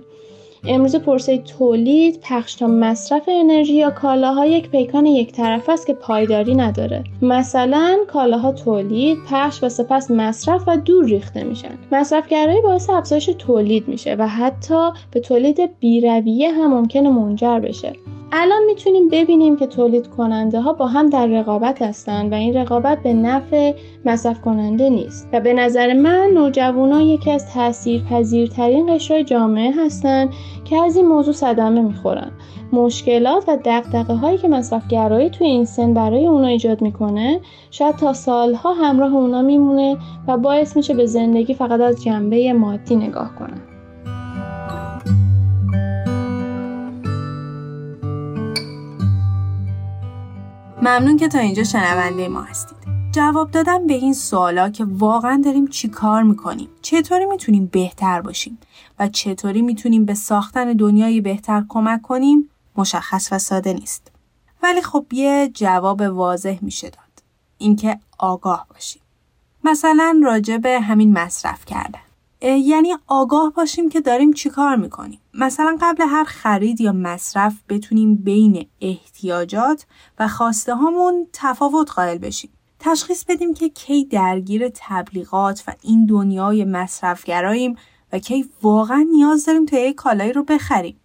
امروز 0.64 0.96
پرسه 0.96 1.38
تولید، 1.38 2.20
پخش 2.22 2.54
تا 2.54 2.66
مصرف 2.66 3.28
انرژی 3.28 3.74
یا 3.74 3.90
کالاها 3.90 4.46
یک 4.46 4.70
پیکان 4.70 5.06
یک 5.06 5.32
طرف 5.32 5.68
است 5.68 5.86
که 5.86 5.94
پایداری 5.94 6.54
نداره. 6.54 7.04
مثلا 7.22 7.98
کالاها 8.08 8.52
تولید، 8.52 9.18
پخش 9.30 9.62
و 9.64 9.68
سپس 9.68 10.10
مصرف 10.10 10.64
و 10.66 10.76
دور 10.76 11.04
ریخته 11.04 11.44
میشن. 11.44 11.78
مصرفگرایی 11.92 12.60
باعث 12.60 12.90
افزایش 12.90 13.30
تولید 13.38 13.88
میشه 13.88 14.16
و 14.18 14.28
حتی 14.28 14.90
به 15.10 15.20
تولید 15.20 15.78
بیرویه 15.80 16.52
هم 16.52 16.74
ممکنه 16.74 17.10
منجر 17.10 17.60
بشه. 17.60 17.92
الان 18.32 18.64
می‌تونیم 18.66 19.08
ببینیم 19.08 19.56
که 19.56 19.66
تولید 19.66 20.06
کننده 20.06 20.60
ها 20.60 20.72
با 20.72 20.86
هم 20.86 21.10
در 21.10 21.26
رقابت 21.26 21.82
هستند 21.82 22.32
و 22.32 22.34
این 22.34 22.56
رقابت 22.56 23.02
به 23.02 23.12
نفع 23.12 23.72
مصرف 24.04 24.40
کننده 24.40 24.90
نیست. 24.90 25.28
و 25.32 25.40
به 25.40 25.52
نظر 25.52 25.92
من 25.92 26.30
نوجوانا 26.34 27.02
یکی 27.02 27.30
از 27.30 27.54
تاثیرپذیرترین 27.54 28.94
قشرهای 28.94 29.24
جامعه 29.24 29.72
هستند 29.84 30.30
که 30.64 30.76
از 30.76 30.96
این 30.96 31.06
موضوع 31.06 31.34
صدمه 31.34 31.80
می‌خورن. 31.80 32.30
مشکلات 32.72 33.44
و 33.48 33.56
دقدقه 33.64 34.14
هایی 34.14 34.38
که 34.38 34.48
مصرفگرایی 34.48 35.30
توی 35.30 35.46
این 35.46 35.64
سن 35.64 35.94
برای 35.94 36.26
اونا 36.26 36.46
ایجاد 36.46 36.82
می‌کنه 36.82 37.40
شاید 37.70 37.96
تا 37.96 38.12
سالها 38.12 38.72
همراه 38.72 39.14
اونا 39.14 39.42
میمونه 39.42 39.96
و 40.28 40.36
باعث 40.36 40.76
میشه 40.76 40.94
به 40.94 41.06
زندگی 41.06 41.54
فقط 41.54 41.80
از 41.80 42.02
جنبه 42.02 42.52
مادی 42.52 42.96
نگاه 42.96 43.34
کنن. 43.38 43.69
ممنون 50.82 51.16
که 51.16 51.28
تا 51.28 51.38
اینجا 51.38 51.64
شنونده 51.64 52.28
ما 52.28 52.42
هستید. 52.42 52.76
جواب 53.12 53.50
دادن 53.50 53.86
به 53.86 53.94
این 53.94 54.14
سوالا 54.14 54.70
که 54.70 54.84
واقعا 54.88 55.42
داریم 55.44 55.66
چی 55.66 55.88
کار 55.88 56.22
می‌کنیم 56.22 56.68
چطوری 56.82 57.24
می‌تونیم 57.24 57.66
بهتر 57.66 58.20
باشیم 58.20 58.58
و 58.98 59.08
چطوری 59.08 59.62
می‌تونیم 59.62 60.04
به 60.04 60.14
ساختن 60.14 60.72
دنیای 60.72 61.20
بهتر 61.20 61.64
کمک 61.68 62.02
کنیم 62.02 62.50
مشخص 62.76 63.28
و 63.32 63.38
ساده 63.38 63.72
نیست. 63.72 64.12
ولی 64.62 64.82
خب 64.82 65.06
یه 65.12 65.50
جواب 65.54 66.00
واضح 66.00 66.58
میشه 66.62 66.90
داد. 66.90 67.22
اینکه 67.58 67.98
آگاه 68.18 68.66
باشیم. 68.70 69.02
مثلا 69.64 70.20
راجع 70.24 70.56
به 70.56 70.80
همین 70.80 71.12
مصرف 71.12 71.64
کردن. 71.64 72.09
یعنی 72.42 72.94
آگاه 73.06 73.52
باشیم 73.56 73.88
که 73.88 74.00
داریم 74.00 74.32
چیکار 74.32 74.76
می‌کنیم. 74.76 75.20
مثلا 75.34 75.76
قبل 75.80 76.02
هر 76.08 76.24
خرید 76.24 76.80
یا 76.80 76.92
مصرف 76.92 77.54
بتونیم 77.68 78.16
بین 78.16 78.66
احتیاجات 78.80 79.86
و 80.18 80.28
خواسته 80.28 80.74
هامون 80.74 81.26
تفاوت 81.32 81.90
قائل 81.90 82.18
بشیم. 82.18 82.50
تشخیص 82.78 83.24
بدیم 83.24 83.54
که 83.54 83.68
کی 83.68 84.04
درگیر 84.04 84.70
تبلیغات 84.74 85.64
و 85.68 85.72
این 85.82 86.06
دنیای 86.06 86.64
مصرفگراییم 86.64 87.76
و 88.12 88.18
کی 88.18 88.44
واقعا 88.62 89.06
نیاز 89.12 89.46
داریم 89.46 89.66
تا 89.66 89.78
یک 89.78 89.94
کالایی 89.94 90.32
رو 90.32 90.44
بخریم. 90.44 90.96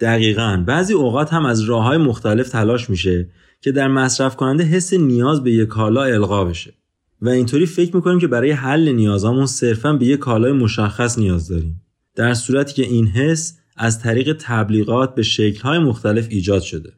دقیقا. 0.00 0.64
بعضی 0.66 0.94
اوقات 0.94 1.32
هم 1.32 1.46
از 1.46 1.60
راه 1.60 1.84
های 1.84 1.98
مختلف 1.98 2.48
تلاش 2.48 2.90
میشه 2.90 3.28
که 3.60 3.72
در 3.72 3.88
مصرف 3.88 4.36
کننده 4.36 4.64
حس 4.64 4.92
نیاز 4.92 5.42
به 5.42 5.52
یک 5.52 5.68
کالا 5.68 6.02
القا 6.02 6.44
بشه. 6.44 6.74
و 7.22 7.28
اینطوری 7.28 7.66
فکر 7.66 7.96
می‌کنیم 7.96 8.18
که 8.18 8.26
برای 8.26 8.50
حل 8.50 8.88
نیازامون 8.88 9.46
صرفا 9.46 9.92
به 9.92 10.06
یک 10.06 10.18
کالای 10.18 10.52
مشخص 10.52 11.18
نیاز 11.18 11.48
داریم. 11.48 11.82
در 12.14 12.34
صورتی 12.34 12.74
که 12.74 12.82
این 12.82 13.06
حس 13.06 13.58
از 13.76 13.98
طریق 13.98 14.36
تبلیغات 14.40 15.14
به 15.14 15.22
شکلهای 15.22 15.78
مختلف 15.78 16.26
ایجاد 16.30 16.62
شده. 16.62 16.92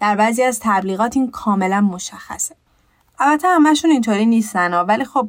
در 0.00 0.16
بعضی 0.16 0.42
از 0.42 0.60
تبلیغات 0.62 1.16
این 1.16 1.30
کاملا 1.30 1.80
مشخصه. 1.80 2.54
البته 3.18 3.48
همشون 3.48 3.90
اینطوری 3.90 4.26
نیستن 4.26 4.74
ولی 4.74 5.04
خب 5.04 5.28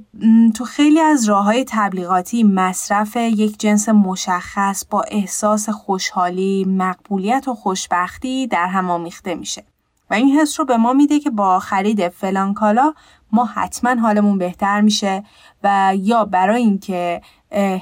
تو 0.56 0.66
خیلی 0.66 1.00
از 1.00 1.30
راه 1.30 1.46
های 1.46 1.66
تبلیغاتی 1.68 2.44
مصرف 2.44 3.16
یک 3.16 3.60
جنس 3.60 3.90
مشخص 3.90 4.86
با 4.90 5.02
احساس 5.02 5.70
خوشحالی، 5.70 6.66
مقبولیت 6.66 7.48
و 7.48 7.54
خوشبختی 7.54 8.48
در 8.48 8.68
هم 8.68 8.90
آمیخته 8.90 9.36
میشه. 9.36 9.64
و 10.10 10.14
این 10.14 10.40
حس 10.40 10.60
رو 10.60 10.66
به 10.66 10.78
ما 10.78 10.94
میده 10.94 11.20
که 11.20 11.30
با 11.30 11.60
خرید 11.60 12.10
فلان 12.10 12.54
کالا 12.54 12.94
ما 13.32 13.46
حتما 13.46 13.96
حالمون 14.02 14.38
بهتر 14.38 14.82
میشه 14.82 15.24
و 15.64 15.94
یا 16.00 16.26
برای 16.26 16.62
اینکه 16.62 17.22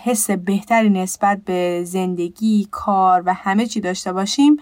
حس 0.04 0.32
بهتری 0.32 0.90
نسبت 0.90 1.42
به 1.46 1.84
زندگی، 1.86 2.68
کار 2.72 3.24
و 3.26 3.34
همه 3.34 3.66
چی 3.66 3.82
داشته 3.82 4.14
باشیم 4.14 4.56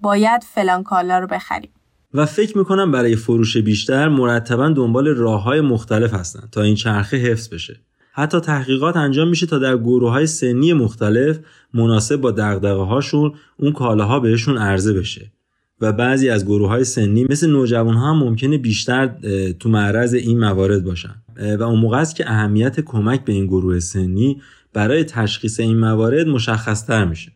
باید 0.00 0.42
فلان 0.42 0.82
کالا 0.82 1.18
رو 1.18 1.26
بخریم. 1.26 1.70
و 2.14 2.26
فکر 2.26 2.58
می‌کنم 2.58 2.92
برای 2.92 3.16
فروش 3.16 3.56
بیشتر 3.56 4.08
مرتبا 4.08 4.68
دنبال 4.68 5.08
راه 5.08 5.42
های 5.42 5.60
مختلف 5.60 6.14
هستن 6.14 6.48
تا 6.52 6.62
این 6.62 6.74
چرخه 6.74 7.16
حفظ 7.16 7.48
بشه. 7.48 7.80
حتی 8.12 8.40
تحقیقات 8.40 8.96
انجام 8.96 9.28
میشه 9.28 9.46
تا 9.46 9.58
در 9.58 9.76
گروه 9.76 10.10
های 10.10 10.26
سنی 10.26 10.72
مختلف 10.72 11.38
مناسب 11.74 12.16
با 12.16 12.30
دغدغه 12.30 12.82
هاشون 12.82 13.34
اون 13.56 13.72
کالاها 13.72 14.20
بهشون 14.20 14.58
عرضه 14.58 14.92
بشه. 14.92 15.32
و 15.80 15.92
بعضی 15.92 16.30
از 16.30 16.44
گروه 16.44 16.68
های 16.68 16.84
سنی 16.84 17.26
مثل 17.30 17.50
نوجوان 17.50 17.94
ها 17.94 18.10
هم 18.10 18.18
ممکنه 18.18 18.58
بیشتر 18.58 19.10
تو 19.60 19.68
معرض 19.68 20.14
این 20.14 20.40
موارد 20.40 20.84
باشن. 20.84 21.14
و 21.58 21.62
اون 21.62 21.78
موقع 21.80 21.98
است 21.98 22.16
که 22.16 22.30
اهمیت 22.30 22.80
کمک 22.80 23.24
به 23.24 23.32
این 23.32 23.46
گروه 23.46 23.80
سنی 23.80 24.40
برای 24.72 25.04
تشخیص 25.04 25.60
این 25.60 25.78
موارد 25.78 26.26
مشخصتر 26.26 27.04
میشه. 27.04 27.32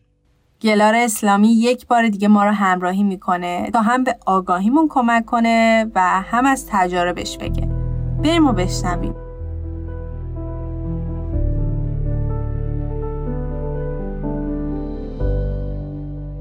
گلار 0.62 0.94
اسلامی 0.94 1.48
یک 1.48 1.87
بار 1.87 2.09
دیگه 2.09 2.28
ما 2.28 2.44
رو 2.44 2.50
همراهی 2.50 3.02
می‌کنه 3.02 3.70
تا 3.72 3.81
هم 3.81 4.05
به 4.05 4.16
آگاهیمون 4.26 4.87
کمک 4.90 5.24
کنه 5.24 5.87
و 5.94 6.00
هم 6.22 6.46
از 6.46 6.66
تجاربش 6.70 7.38
بگه. 7.38 7.68
بریم 8.24 8.46
و 8.46 8.52
بشنویم. 8.52 9.14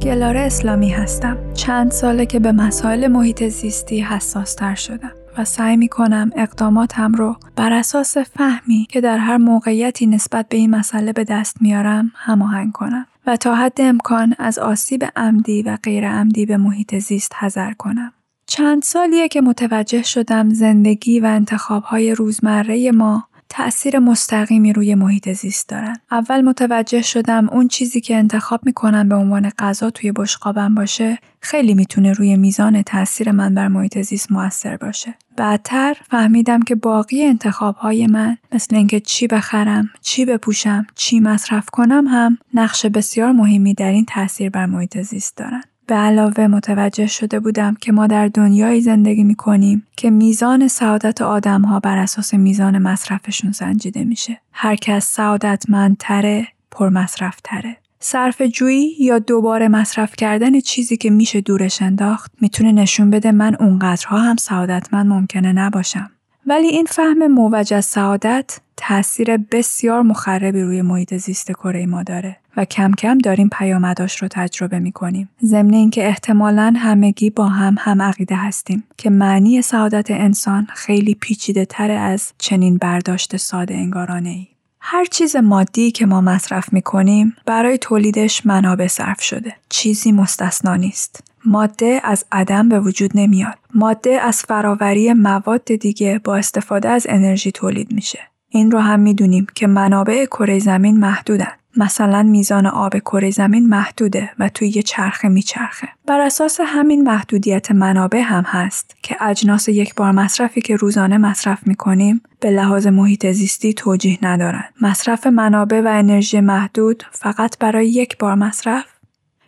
گلاره 0.04 0.40
اسلامی 0.40 0.90
هستم. 0.90 1.38
چند 1.54 1.92
ساله 1.92 2.26
که 2.26 2.40
به 2.40 2.52
مسائل 2.52 3.08
محیط 3.08 3.44
زیستی 3.44 4.02
حساس 4.02 4.56
تر 4.56 4.76
شدم 4.76 5.12
و 5.38 5.46
سعی 5.46 5.78
می 5.78 5.88
کنم 5.88 6.32
اقداماتم 6.36 7.14
رو 7.14 7.36
بر 7.56 7.74
اساس 7.74 8.18
فهمی 8.18 8.88
که 8.90 9.02
در 9.02 9.18
هر 9.18 9.38
موقعیتی 9.38 10.08
نسبت 10.08 10.50
به 10.50 10.58
این 10.58 10.70
مسئله 10.70 11.14
به 11.14 11.24
دست 11.24 11.62
میارم 11.62 12.12
هماهنگ 12.16 12.72
کنم 12.72 13.06
و 13.28 13.36
تا 13.36 13.56
حد 13.56 13.82
امکان 13.82 14.36
از 14.40 14.60
آسیب 14.60 15.04
عمدی 15.16 15.62
و 15.62 15.78
غیر 15.84 16.10
عمدی 16.10 16.46
به 16.46 16.58
محیط 16.58 16.96
زیست 16.96 17.36
حذر 17.40 17.74
کنم. 17.74 18.14
چند 18.48 18.82
سالیه 18.82 19.28
که 19.28 19.42
متوجه 19.42 20.04
شدم 20.04 20.50
زندگی 20.50 21.20
و 21.20 21.26
انتخابهای 21.26 22.16
روزمره 22.16 22.92
ما 22.92 23.28
تأثیر 23.54 24.00
مستقیمی 24.00 24.74
روی 24.74 24.96
محیط 24.96 25.30
زیست 25.30 25.70
دارن. 25.70 25.98
اول 26.12 26.42
متوجه 26.42 27.02
شدم 27.02 27.50
اون 27.50 27.68
چیزی 27.68 28.02
که 28.02 28.16
انتخاب 28.16 28.62
می‌کنم 28.66 29.10
به 29.10 29.16
عنوان 29.16 29.50
غذا 29.60 29.90
توی 29.90 30.12
بشقابم 30.12 30.76
باشه 30.76 31.18
خیلی 31.40 31.74
می‌تونه 31.74 32.14
روی 32.14 32.38
میزان 32.38 32.82
تاثیر 32.82 33.32
من 33.32 33.56
بر 33.56 33.68
محیط 33.68 34.02
زیست 34.02 34.32
موثر 34.32 34.78
باشه. 34.78 35.14
بعدتر 35.38 35.98
فهمیدم 36.10 36.62
که 36.62 36.76
باقی 36.76 37.24
انتخاب 37.24 37.76
های 37.76 38.08
من 38.08 38.38
مثل 38.52 38.76
اینکه 38.76 39.00
چی 39.00 39.28
بخرم، 39.28 39.90
چی 40.02 40.26
بپوشم، 40.26 40.88
چی 40.96 41.20
مصرف 41.20 41.70
کنم 41.70 42.08
هم 42.08 42.38
نقش 42.54 42.86
بسیار 42.86 43.32
مهمی 43.32 43.74
در 43.74 43.92
این 43.92 44.06
تاثیر 44.06 44.50
بر 44.50 44.66
محیط 44.66 44.98
زیست 45.02 45.38
دارن. 45.38 45.64
به 45.92 45.98
علاوه 45.98 46.48
متوجه 46.48 47.08
شده 47.08 47.40
بودم 47.40 47.76
که 47.82 47.92
ما 47.92 48.08
در 48.08 48.28
دنیایی 48.28 48.82
زندگی 48.82 49.24
می 49.24 49.36
کنیم 49.36 49.88
که 49.98 50.10
میزان 50.10 50.68
سعادت 50.68 51.22
آدم 51.22 51.62
ها 51.62 51.80
بر 51.80 51.98
اساس 51.98 52.34
میزان 52.34 52.78
مصرفشون 52.78 53.52
سنجیده 53.52 54.04
میشه. 54.04 54.42
هر 54.52 54.76
کس 54.76 55.06
سعادتمندتره، 55.06 56.48
پرمصرف 56.72 57.40
تره. 57.44 57.78
صرف 58.00 58.42
جویی 58.42 58.96
یا 59.00 59.20
دوباره 59.20 59.68
مصرف 59.68 60.16
کردن 60.16 60.60
چیزی 60.60 60.98
که 60.98 61.10
میشه 61.10 61.42
دورش 61.42 61.82
انداخت 61.82 62.32
می‌تونه 62.42 62.72
نشون 62.72 63.10
بده 63.10 63.32
من 63.32 63.56
اونقدرها 63.56 64.20
هم 64.20 64.36
سعادتمند 64.36 65.08
ممکنه 65.08 65.54
نباشم. 65.54 66.10
ولی 66.46 66.68
این 66.68 66.86
فهم 66.86 67.28
موج 67.28 67.80
سعادت 67.80 68.60
تاثیر 68.78 69.38
بسیار 69.38 70.02
مخربی 70.02 70.62
روی 70.62 70.82
محیط 70.82 71.14
زیست 71.14 71.52
کره 71.52 71.86
ما 71.86 72.04
داره 72.04 72.38
و 72.58 72.66
کم 72.66 72.92
کم 72.92 73.18
داریم 73.18 73.50
پیامداش 73.50 74.22
رو 74.22 74.28
تجربه 74.28 74.80
می 74.80 74.92
کنیم. 74.92 75.30
ضمن 75.44 75.74
اینکه 75.74 76.08
احتمالا 76.08 76.74
همگی 76.78 77.30
با 77.30 77.48
هم 77.48 77.76
هم 77.80 78.02
عقیده 78.02 78.36
هستیم 78.36 78.84
که 78.98 79.10
معنی 79.10 79.62
سعادت 79.62 80.12
انسان 80.12 80.68
خیلی 80.74 81.16
پیچیده 81.16 81.66
تر 81.66 81.92
از 81.92 82.34
چنین 82.38 82.78
برداشت 82.78 83.38
ساده 83.38 83.74
انگارانه 83.74 84.30
ای. 84.30 84.51
هر 84.84 85.06
چیز 85.06 85.36
مادی 85.36 85.92
که 85.92 86.06
ما 86.06 86.22
مصرف 86.22 86.74
می 86.74 86.82
کنیم 86.82 87.36
برای 87.46 87.78
تولیدش 87.78 88.46
منابع 88.46 88.88
صرف 88.88 89.22
شده. 89.22 89.56
چیزی 89.70 90.12
مستثنا 90.12 90.76
نیست. 90.76 91.24
ماده 91.46 92.02
از 92.04 92.26
عدم 92.32 92.70
به 92.70 92.80
وجود 92.80 93.12
نمیاد. 93.16 93.58
ماده 93.74 94.22
از 94.22 94.42
فراوری 94.42 95.14
مواد 95.14 95.66
دیگه 95.66 96.22
با 96.24 96.36
استفاده 96.36 96.90
از 96.90 97.06
انرژی 97.10 97.52
تولید 97.52 97.92
میشه. 97.92 98.20
این 98.50 98.72
رو 98.72 98.80
هم 98.80 99.00
می‌دونیم 99.00 99.48
که 99.56 99.68
منابع 99.68 100.26
کره 100.26 100.60
زمین 100.60 101.00
محدودن. 101.00 101.52
مثلا 101.78 102.24
میزان 102.24 102.66
آب 102.66 102.98
کره 103.00 103.32
زمین 103.32 103.70
محدوده 103.70 104.30
و 104.40 104.50
توی 104.50 104.68
یه 104.68 104.82
چرخه 104.82 105.28
میچرخه. 105.28 105.88
بر 106.08 106.20
اساس 106.20 106.60
همین 106.66 107.04
محدودیت 107.04 107.72
منابع 107.72 108.22
هم 108.22 108.44
هست 108.48 108.96
که 109.04 109.24
اجناس 109.24 109.70
یک 109.70 109.96
بار 109.96 110.12
مصرفی 110.12 110.62
که 110.62 110.76
روزانه 110.76 111.18
مصرف 111.18 111.68
می‌کنیم 111.68 112.22
به 112.40 112.52
لحاظ 112.52 112.88
محیط 112.88 113.32
زیستی 113.32 113.74
توجیه 113.74 114.20
ندارن. 114.22 114.64
مصرف 114.82 115.28
منابع 115.28 115.82
و 115.82 115.88
انرژی 115.88 116.40
محدود 116.40 117.04
فقط 117.12 117.58
برای 117.58 117.88
یک 117.88 118.18
بار 118.18 118.36
مصرف 118.36 118.86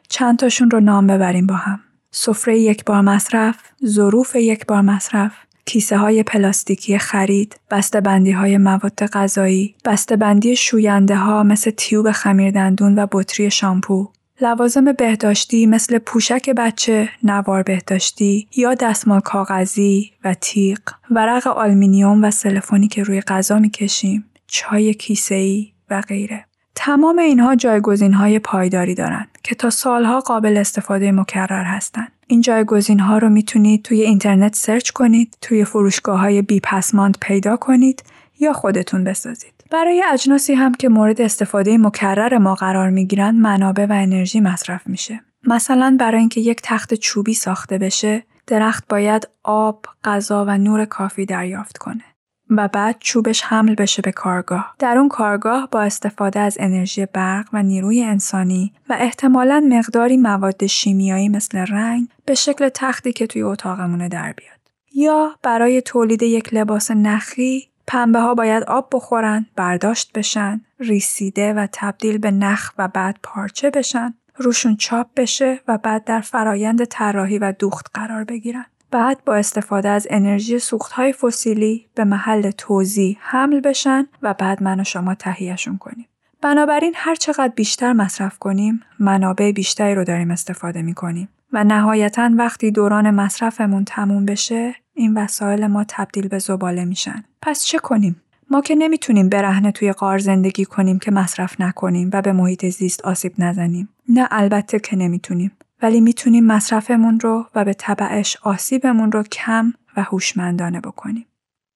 چند 0.10 0.40
تاشون 0.40 0.72
رو 0.72 0.80
نام 0.80 1.08
ببریم 1.08 1.48
با 1.48 1.56
هم. 1.56 1.80
سفره 2.12 2.60
یک 2.60 2.86
بار 2.86 3.02
مصرف، 3.02 3.56
ظروف 3.86 4.36
یک 4.36 4.66
بار 4.66 4.82
مصرف، 4.82 5.32
کیسه 5.66 5.98
های 5.98 6.24
پلاستیکی 6.24 6.98
خرید، 6.98 7.60
بندی 8.04 8.32
های 8.32 8.58
مواد 8.58 9.06
غذایی، 9.06 9.76
بندی 10.20 10.56
شوینده 10.56 11.16
ها 11.16 11.44
مثل 11.44 11.72
تیوب 11.72 12.12
خمیردندون 12.12 13.00
و 13.00 13.08
بطری 13.12 13.52
شامپو، 13.52 14.10
لوازم 14.42 14.92
بهداشتی 14.92 15.66
مثل 15.66 15.98
پوشک 15.98 16.50
بچه، 16.50 17.10
نوار 17.24 17.64
بهداشتی 17.64 18.48
یا 18.56 18.74
دستمال 18.74 19.20
کاغذی 19.20 20.12
و 20.24 20.34
تیغ، 20.34 20.80
ورق 21.12 21.48
آلمینیوم 21.48 22.24
و 22.24 22.32
سلفونی 22.32 22.88
که 22.88 23.04
روی 23.04 23.22
غذا 23.22 23.60
می‌کشیم، 23.60 24.26
چای 24.48 24.94
کیسه‌ای 24.94 25.72
و 25.90 26.02
غیره. 26.02 26.46
تمام 26.76 27.20
اینها 27.20 27.56
جایگزین 27.56 28.14
های 28.14 28.40
پایداری 28.40 28.96
دارند 28.96 29.28
که 29.44 29.56
تا 29.56 29.70
سالها 29.70 30.20
قابل 30.20 30.58
استفاده 30.58 31.12
مکرر 31.12 31.64
هستند. 31.64 32.12
این 32.34 32.42
جایگزین 32.42 33.00
ها 33.00 33.18
رو 33.18 33.30
می‌تونید 33.30 33.84
توی 33.84 34.02
اینترنت 34.02 34.56
سرچ 34.56 34.90
کنید، 34.90 35.38
توی 35.42 35.66
فروشگاه 35.66 36.20
های 36.20 36.42
بی 36.42 36.60
پسماند 36.60 37.18
پیدا 37.22 37.58
کنید 37.58 38.04
یا 38.40 38.54
خودتون 38.54 39.04
بسازید. 39.04 39.54
برای 39.72 40.04
اجناسی 40.14 40.54
هم 40.54 40.74
که 40.74 40.90
مورد 40.90 41.22
استفاده 41.22 41.78
مکرر 41.78 42.38
ما 42.38 42.56
قرار 42.56 42.90
می‌گیرند 42.90 43.36
منابع 43.36 43.86
و 43.86 43.92
انرژی 43.92 44.40
مصرف 44.40 44.88
میشه. 44.88 45.20
مثلا 45.44 45.98
برای 46.00 46.20
اینکه 46.20 46.42
یک 46.42 46.60
تخت 46.64 46.94
چوبی 46.94 47.34
ساخته 47.34 47.78
بشه، 47.78 48.24
درخت 48.48 48.88
باید 48.90 49.28
آب، 49.44 49.86
غذا 50.04 50.46
و 50.46 50.58
نور 50.58 50.86
کافی 50.86 51.26
دریافت 51.26 51.78
کنه. 51.78 52.04
و 52.50 52.68
بعد 52.68 52.96
چوبش 53.00 53.44
حمل 53.44 53.76
بشه 53.76 54.02
به 54.02 54.12
کارگاه. 54.12 54.76
در 54.80 54.98
اون 54.98 55.10
کارگاه 55.10 55.70
با 55.72 55.82
استفاده 55.82 56.40
از 56.40 56.58
انرژی 56.60 57.06
برق 57.06 57.50
و 57.54 57.64
نیروی 57.64 58.04
انسانی 58.04 58.74
و 58.90 58.98
احتمالا 59.00 59.68
مقداری 59.70 60.18
مواد 60.18 60.66
شیمیایی 60.66 61.30
مثل 61.30 61.58
رنگ 61.58 62.08
به 62.26 62.36
شکل 62.36 62.70
تختی 62.70 63.14
که 63.14 63.28
توی 63.28 63.42
اتاقمونه 63.42 64.10
در 64.10 64.34
بیاد. 64.34 64.60
یا 64.96 65.36
برای 65.44 65.82
تولید 65.82 66.24
یک 66.24 66.54
لباس 66.54 66.92
نخی 66.92 67.70
پنبه 67.88 68.20
ها 68.20 68.36
باید 68.36 68.64
آب 68.64 68.90
بخورن، 68.92 69.46
برداشت 69.56 70.12
بشن، 70.14 70.62
ریسیده 70.80 71.54
و 71.54 71.68
تبدیل 71.72 72.18
به 72.18 72.32
نخ 72.32 72.72
و 72.78 72.88
بعد 72.88 73.20
پارچه 73.24 73.70
بشن، 73.70 74.14
روشون 74.36 74.76
چاپ 74.76 75.08
بشه 75.16 75.60
و 75.68 75.78
بعد 75.78 76.04
در 76.04 76.22
فرایند 76.22 76.84
طراحی 76.84 77.38
و 77.38 77.52
دوخت 77.52 77.88
قرار 77.94 78.24
بگیرن. 78.24 78.66
بعد 78.94 79.24
با 79.26 79.36
استفاده 79.36 79.90
از 79.90 80.08
انرژی 80.10 80.60
سوختهای 80.60 81.14
فسیلی 81.14 81.86
به 81.96 82.04
محل 82.04 82.52
توزیع 82.52 83.18
حمل 83.20 83.60
بشن 83.60 84.08
و 84.22 84.34
بعد 84.34 84.64
من 84.64 84.80
و 84.80 84.84
شما 84.84 85.16
تهیهشون 85.16 85.78
کنیم. 85.78 86.08
بنابراین 86.42 86.94
هر 86.96 87.16
چقدر 87.16 87.54
بیشتر 87.56 87.94
مصرف 87.94 88.40
کنیم 88.40 88.82
منابع 89.00 89.52
بیشتری 89.52 89.96
رو 89.96 90.04
داریم 90.04 90.32
استفاده 90.32 90.82
می 90.82 90.94
کنیم 90.94 91.30
و 91.54 91.64
نهایتا 91.64 92.30
وقتی 92.34 92.72
دوران 92.72 93.12
مصرفمون 93.12 93.86
تموم 93.86 94.26
بشه 94.26 94.76
این 94.94 95.18
وسایل 95.18 95.68
ما 95.68 95.86
تبدیل 95.88 96.28
به 96.28 96.40
زباله 96.40 96.86
میشن. 96.86 97.24
پس 97.42 97.64
چه 97.66 97.80
کنیم؟ 97.80 98.22
ما 98.50 98.62
که 98.62 98.76
نمی‌تونیم 98.76 99.30
برهنه 99.30 99.72
توی 99.72 99.92
قار 99.92 100.18
زندگی 100.18 100.66
کنیم 100.66 101.00
که 101.00 101.12
مصرف 101.12 101.62
نکنیم 101.62 102.10
و 102.14 102.22
به 102.22 102.32
محیط 102.32 102.66
زیست 102.66 103.06
آسیب 103.06 103.34
نزنیم. 103.38 103.90
نه 104.10 104.28
البته 104.32 104.80
که 104.80 104.96
نمی‌تونیم. 104.96 105.52
ولی 105.84 106.02
می‌تونیم 106.02 106.46
مصرفمون 106.46 107.20
رو 107.20 107.46
و 107.56 107.66
به 107.66 107.74
طبعش 107.74 108.38
آسیبمون 108.44 109.12
رو 109.12 109.24
کم 109.24 109.74
و 109.98 110.04
هوشمندانه 110.04 110.80
بکنیم. 110.82 111.26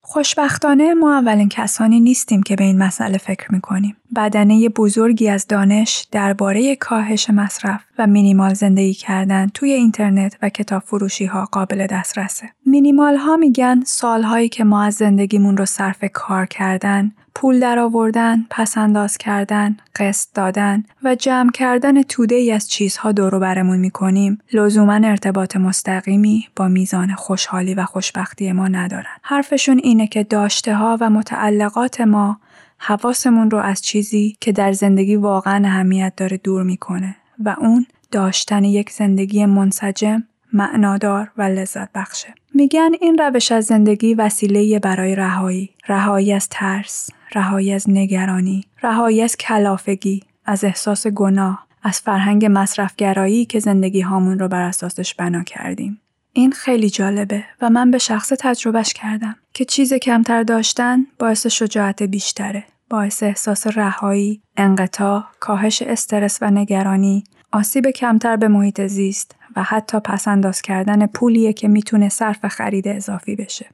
خوشبختانه 0.02 0.93
ما 0.93 1.17
اولین 1.17 1.50
کسانی 1.50 2.00
نیستیم 2.00 2.43
که 2.43 2.56
به 2.56 2.63
این 2.63 2.78
مسئله 2.78 3.17
فکر 3.17 3.52
می‌کنیم. 3.52 3.98
بدنه 4.15 4.70
بزرگی 4.70 5.30
از 5.30 5.48
دانش 5.48 6.08
درباره 6.12 6.76
کاهش 6.76 7.30
مصرف 7.30 7.84
و 7.98 8.08
مینیمال 8.08 8.54
زندگی 8.54 8.93
کردن 8.93 9.48
توی 9.54 9.72
اینترنت 9.72 10.38
و 10.41 10.50
کتاب 10.50 10.84
فروشی 10.84 11.26
ها 11.26 11.46
قابل 11.52 11.88
دسترسه. 11.88 12.50
مینیمال 12.65 13.15
ها 13.17 13.38
میگن 13.38 13.84
سالهایی 13.86 14.50
که 14.50 14.63
ما 14.63 14.84
از 14.84 14.93
زندگیمون 14.93 15.58
رو 15.58 15.65
صرف 15.65 16.04
کار 16.13 16.46
کردن، 16.46 17.12
پول 17.39 17.60
درآوردن، 17.60 18.45
پسنداز 18.50 19.17
کردن، 19.17 19.78
قسط 19.95 20.28
دادن 20.34 20.84
و 21.04 21.15
جمع 21.15 21.52
کردن 21.52 22.02
توده 22.02 22.36
ای 22.36 22.52
از 22.52 22.69
چیزها 22.69 23.12
دورو 23.12 23.39
برمون 23.39 23.80
می 23.80 23.91
کنیم 23.91 24.39
لزوما 24.54 24.93
ارتباط 24.93 25.56
مستقیمی 25.56 26.47
با 26.56 26.67
میزان 26.67 27.13
خوشحالی 27.13 27.73
و 27.73 27.86
خوشبختی 27.86 28.52
ما 28.52 28.67
ندارن. 28.67 29.15
حرفشون 29.21 29.80
اینه 29.84 30.08
که 30.08 30.23
داشته 30.23 30.76
ها 30.76 30.97
و 31.02 31.10
متعلقات 31.10 32.02
ما 32.02 32.39
حواسمون 32.78 33.52
رو 33.52 33.58
از 33.58 33.82
چیزی 33.82 34.38
که 34.41 34.52
در 34.52 34.71
زندگی 34.71 35.15
واقعا 35.15 35.67
اهمیت 35.67 36.13
داره 36.17 36.38
دور 36.38 36.63
می‌کنه 36.63 37.15
و 37.45 37.56
اون 37.60 37.86
داشتن 38.12 38.63
یک 38.63 38.89
زندگی 38.89 39.45
منسجم 39.45 40.23
معنادار 40.54 41.32
و 41.38 41.41
لذت 41.41 41.89
بخشه. 41.95 42.34
میگن 42.54 42.89
این 43.02 43.17
روش 43.17 43.52
از 43.52 43.65
زندگی 43.65 44.13
وسیله 44.13 44.80
برای 44.80 45.15
رهایی، 45.15 45.69
رهایی 45.88 46.34
از 46.34 46.50
ترس، 46.50 47.10
رهایی 47.34 47.74
از 47.74 47.90
نگرانی، 47.90 48.63
رهایی 48.84 49.22
از 49.22 49.38
کلافگی، 49.38 50.24
از 50.46 50.63
احساس 50.63 51.08
گناه، 51.08 51.68
از 51.84 52.00
فرهنگ 52.00 52.48
مصرفگرایی 52.50 53.46
که 53.46 53.60
زندگی 53.60 54.02
هامون 54.02 54.40
رو 54.40 54.48
بر 54.48 54.62
اساسش 54.62 55.13
بنا 55.13 55.44
کردیم. 55.44 56.02
این 56.34 56.52
خیلی 56.52 56.90
جالبه 56.90 57.44
و 57.62 57.70
من 57.70 57.92
به 57.92 57.98
شخص 57.98 58.34
تجربهش 58.40 58.94
کردم 58.94 59.36
که 59.54 59.66
چیز 59.66 59.94
کمتر 59.94 60.44
داشتن 60.44 61.06
باعث 61.20 61.48
شجاعت 61.48 62.04
بیشتره. 62.04 62.63
باعث 62.90 63.24
احساس 63.24 63.68
رهایی، 63.68 64.42
انقطاع، 64.58 65.24
کاهش 65.40 65.82
استرس 65.82 66.38
و 66.42 66.52
نگرانی، 66.52 67.24
آسیب 67.52 67.88
کمتر 67.88 68.36
به 68.36 68.48
محیط 68.48 68.82
زیست 68.82 69.36
و 69.56 69.63
حتی 69.63 70.00
پسنداز 70.00 70.62
کردن 70.62 71.08
پولیه 71.08 71.54
که 71.54 71.68
می‌تونه 71.68 72.10
صرف 72.10 72.46
خرید 72.48 72.88
اضافی 72.88 73.36
بشه. 73.36 73.66